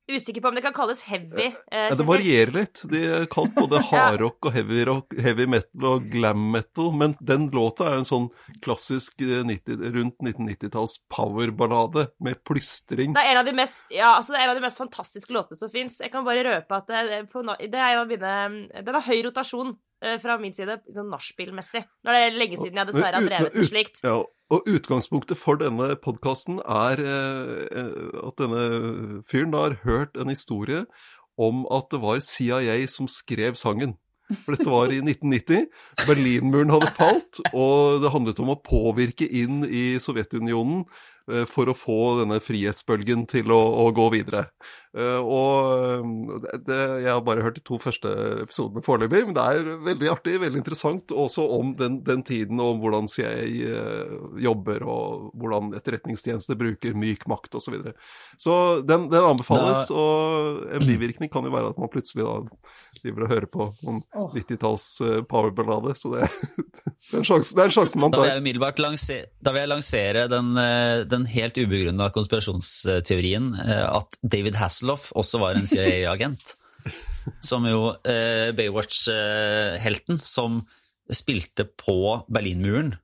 [0.06, 1.48] Usikker på om det kan kalles heavy.
[1.72, 2.78] Eh, ja, det varierer litt.
[2.86, 6.92] De er kalt både hardrock og heavy, rock, heavy metal og glam metal.
[6.94, 8.28] Men den låta er en sånn
[8.62, 13.16] klassisk 90, eh, rundt 1990-talls powerballade med plystring.
[13.18, 15.34] Det er en av de mest, ja, altså det er en av de mest fantastiske
[15.34, 15.98] låtene som fins.
[16.04, 19.26] Jeg kan bare røpe at det, på, det er en av mine Den har høy
[19.26, 19.74] rotasjon
[20.22, 21.82] fra min side, sånn nachspiel-messig.
[22.04, 24.00] Nå er det lenge siden jeg dessverre har drevet med slikt.
[24.06, 24.20] Ja,
[24.54, 27.92] og utgangspunktet for denne podkasten er eh,
[28.22, 30.84] at denne fyren da har hørt en historie
[31.36, 33.96] om at det var CIA som skrev sangen.
[34.42, 35.68] For dette var i 1990.
[36.08, 41.15] Berlinmuren hadde falt, og det handlet om å påvirke inn i Sovjetunionen Eh,
[41.50, 44.44] for å få denne frihetsbølgen til å, å gå videre.
[44.96, 48.08] Eh, og eh, det, Jeg har bare hørt de to første
[48.46, 51.12] episodene foreløpig, men det er veldig artig, veldig interessant.
[51.12, 53.82] Også om den, den tiden og om hvordan CIA
[54.40, 57.64] jobber, og hvordan etterretningstjenester bruker myk makt osv.
[57.66, 57.92] Så, videre.
[58.38, 58.56] så
[58.86, 59.96] den, den anbefales, da...
[59.98, 62.36] og en bivirkning kan jo være at man plutselig da
[63.00, 64.28] driver og hører på noen oh.
[64.36, 64.84] 90-talls
[65.26, 65.96] powerballade.
[65.98, 66.28] Så det,
[67.10, 68.30] det, er sjansen, sjanse, man tar.
[68.30, 70.54] Da vil jeg, lansere, da vil jeg lansere den,
[71.10, 76.54] den den helt ubegrunna konspirasjonsteorien eh, at David Hasselhoff også var en CIA-agent.
[77.40, 80.60] som jo eh, Baywatch-helten som
[81.12, 81.98] spilte på
[82.32, 82.94] Berlinmuren.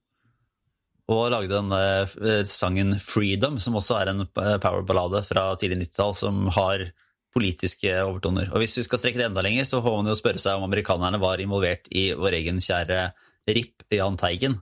[1.12, 6.46] Og lagde denne eh, sangen 'Freedom', som også er en powerballade fra tidlig 90-tall, som
[6.54, 6.86] har
[7.32, 8.50] politiske overtoner.
[8.52, 10.66] Og hvis vi skal strekke det enda lenger, så får man jo spørre seg om
[10.68, 13.06] amerikanerne var involvert i vår egen kjære
[13.48, 14.60] RIP Jahn Teigen.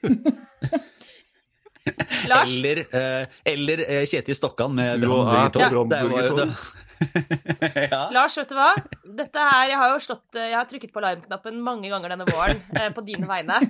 [2.30, 2.52] Lars?
[2.56, 5.88] Eller, eh, eller eh, Kjetil Stokkan med Du og jeg på brannburgertog.
[5.90, 6.50] Det var jo det.
[7.94, 8.02] ja.
[8.12, 8.72] Lars, vet du hva?
[9.20, 12.60] Dette her, Jeg har jo slått, jeg har trykket på alarmknappen mange ganger denne våren
[12.76, 13.60] eh, på dine vegne.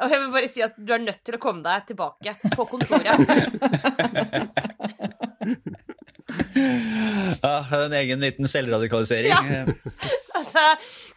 [0.00, 2.64] Og jeg vil bare si at du er nødt til å komme deg tilbake på
[2.70, 3.04] kontoret.
[7.42, 7.54] ja,
[7.84, 9.52] en egen liten selvradikalisering.
[9.52, 9.64] Ja.
[10.40, 10.62] Altså,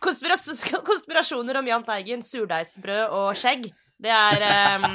[0.03, 0.43] konspiras
[0.83, 3.69] konspirasjoner om Jahn Teigen, surdeigsbrød og skjegg,
[4.03, 4.89] det er eh,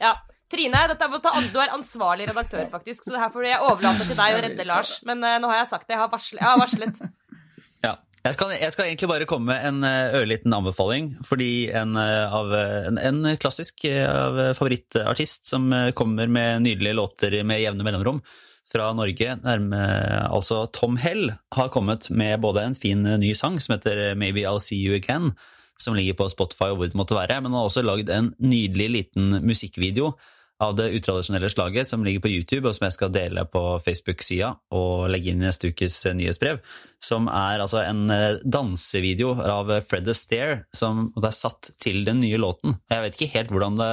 [0.00, 0.14] Ja.
[0.54, 4.42] Trine, du er ansvarlig redaktør, faktisk, så det her får jeg overlate til deg å
[4.46, 4.96] redde Lars.
[5.06, 5.96] Men uh, nå har jeg sagt det.
[5.96, 6.40] Jeg har, varslet.
[6.42, 7.00] Jeg har varslet.
[7.84, 7.94] Ja.
[8.24, 11.10] Jeg skal, jeg skal, egentlig bare komme med en eh, ørliten anbefaling.
[11.28, 12.54] Fordi en, eh, av,
[12.88, 18.22] en, en klassisk av favorittartist som kommer med nydelige låter med jevne mellomrom
[18.74, 19.80] fra Norge, nærme,
[20.32, 24.62] altså Tom Hell, har kommet med både en fin ny sang som heter Maybe I'll
[24.62, 25.34] See You Again,
[25.76, 28.32] som ligger på Spotify og hvor det måtte være, men han har også lagd en
[28.42, 30.14] nydelig liten musikkvideo
[30.62, 34.52] av det utradisjonelle slaget som ligger på YouTube, og som jeg skal dele på Facebook-sida
[34.76, 36.60] og legge inn i neste ukes nyhetsbrev,
[37.02, 38.06] som er altså en
[38.44, 42.78] dansevideo av Fred Astaire som det er satt til den nye låten.
[42.92, 43.92] Jeg vet ikke helt hvordan det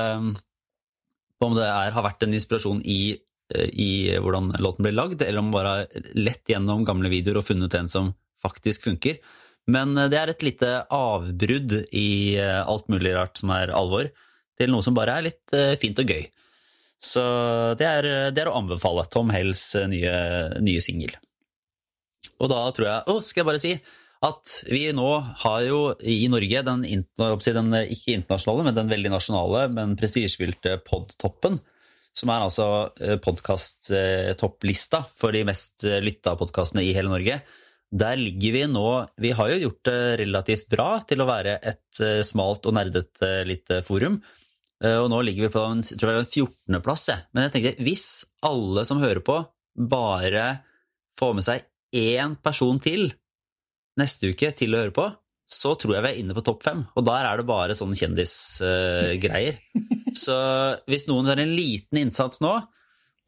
[1.41, 3.16] om det er, har vært en inspirasjon i,
[3.74, 3.91] i
[4.22, 7.74] hvordan låten ble lagd, eller om man bare har lett gjennom gamle videoer og funnet
[7.80, 8.12] en som
[8.45, 9.18] faktisk funker.
[9.72, 14.12] Men det er et lite avbrudd i alt mulig rart som er alvor,
[14.62, 16.30] til noe som bare er litt fint og gøy.
[17.02, 17.24] Så
[17.80, 20.14] det er, det er, å anbefale Tom Hells nye,
[20.62, 21.16] nye singel.
[22.41, 23.74] Og da tror jeg Å, skal jeg bare si
[24.22, 25.08] at vi nå
[25.41, 31.58] har jo i Norge den, den ikke internasjonale, men den veldig nasjonale, men prestisjefylte Podtoppen.
[32.14, 32.68] Som er altså
[33.24, 37.39] podkast-topplista for de mest lytta podkastene i hele Norge.
[37.91, 38.88] Der ligger vi nå
[39.20, 43.80] Vi har jo gjort det relativt bra til å være et smalt og nerdete lite
[43.88, 44.20] forum.
[44.82, 47.04] Og nå ligger vi på en, tror jeg, en 14.-plass.
[47.36, 48.06] Men jeg tenkte, hvis
[48.48, 49.36] alle som hører på,
[49.78, 50.46] bare
[51.20, 53.12] får med seg én person til
[54.00, 55.08] neste uke til å høre på,
[55.52, 56.84] så tror jeg vi er inne på topp fem.
[56.96, 59.58] Og der er det bare sånne kjendisgreier.
[59.76, 60.38] Uh, så
[60.90, 62.56] hvis noen har en liten innsats nå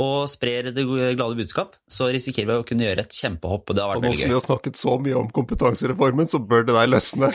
[0.04, 3.68] og sprer det glade budskap, så risikerer vi å kunne gjøre et kjempehopp.
[3.70, 4.26] Og det har vært og veldig gøy.
[4.26, 7.30] Og nå som vi har snakket så mye om kompetansereformen, så bør det der løsne.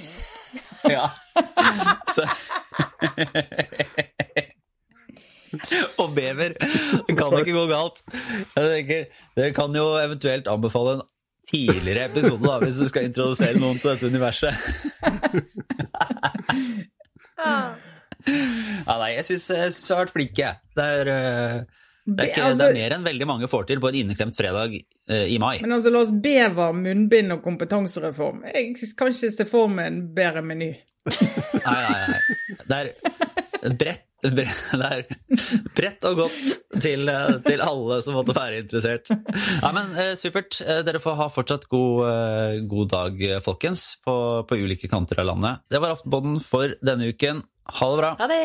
[0.96, 1.08] ja.
[2.16, 2.26] Så
[5.98, 6.54] og bever.
[7.06, 8.02] Det kan ikke gå galt.
[8.56, 9.04] Jeg tenker,
[9.38, 11.04] Dere kan jo eventuelt anbefale en
[11.46, 14.52] tidligere episode da, hvis du skal introdusere noen til dette universet.
[18.86, 20.54] ja, nei, jeg syns jeg har vært flink, jeg.
[20.76, 24.00] Det er, det, er ikke, det er mer enn veldig mange får til på en
[24.02, 25.56] inneklemt fredag eh, i mai.
[25.62, 28.44] Men altså, la oss bever munnbind og kompetansereform.
[28.50, 30.72] Jeg kan ikke se for meg en bedre meny.
[31.06, 32.20] Nei, nei, nei.
[32.66, 34.04] Det er bredt,
[34.36, 35.14] bredt,
[35.76, 36.50] bredt og godt
[36.82, 37.08] til,
[37.46, 39.10] til, alle som måtte være interessert.
[39.10, 40.60] Nei, men uh, Supert.
[40.86, 45.66] Dere får ha fortsatt god, uh, god dag, folkens, på, på ulike kanter av landet.
[45.72, 47.44] Det var Aftenpodden for denne uken.
[47.80, 48.16] Ha det bra.
[48.20, 48.42] Ha det.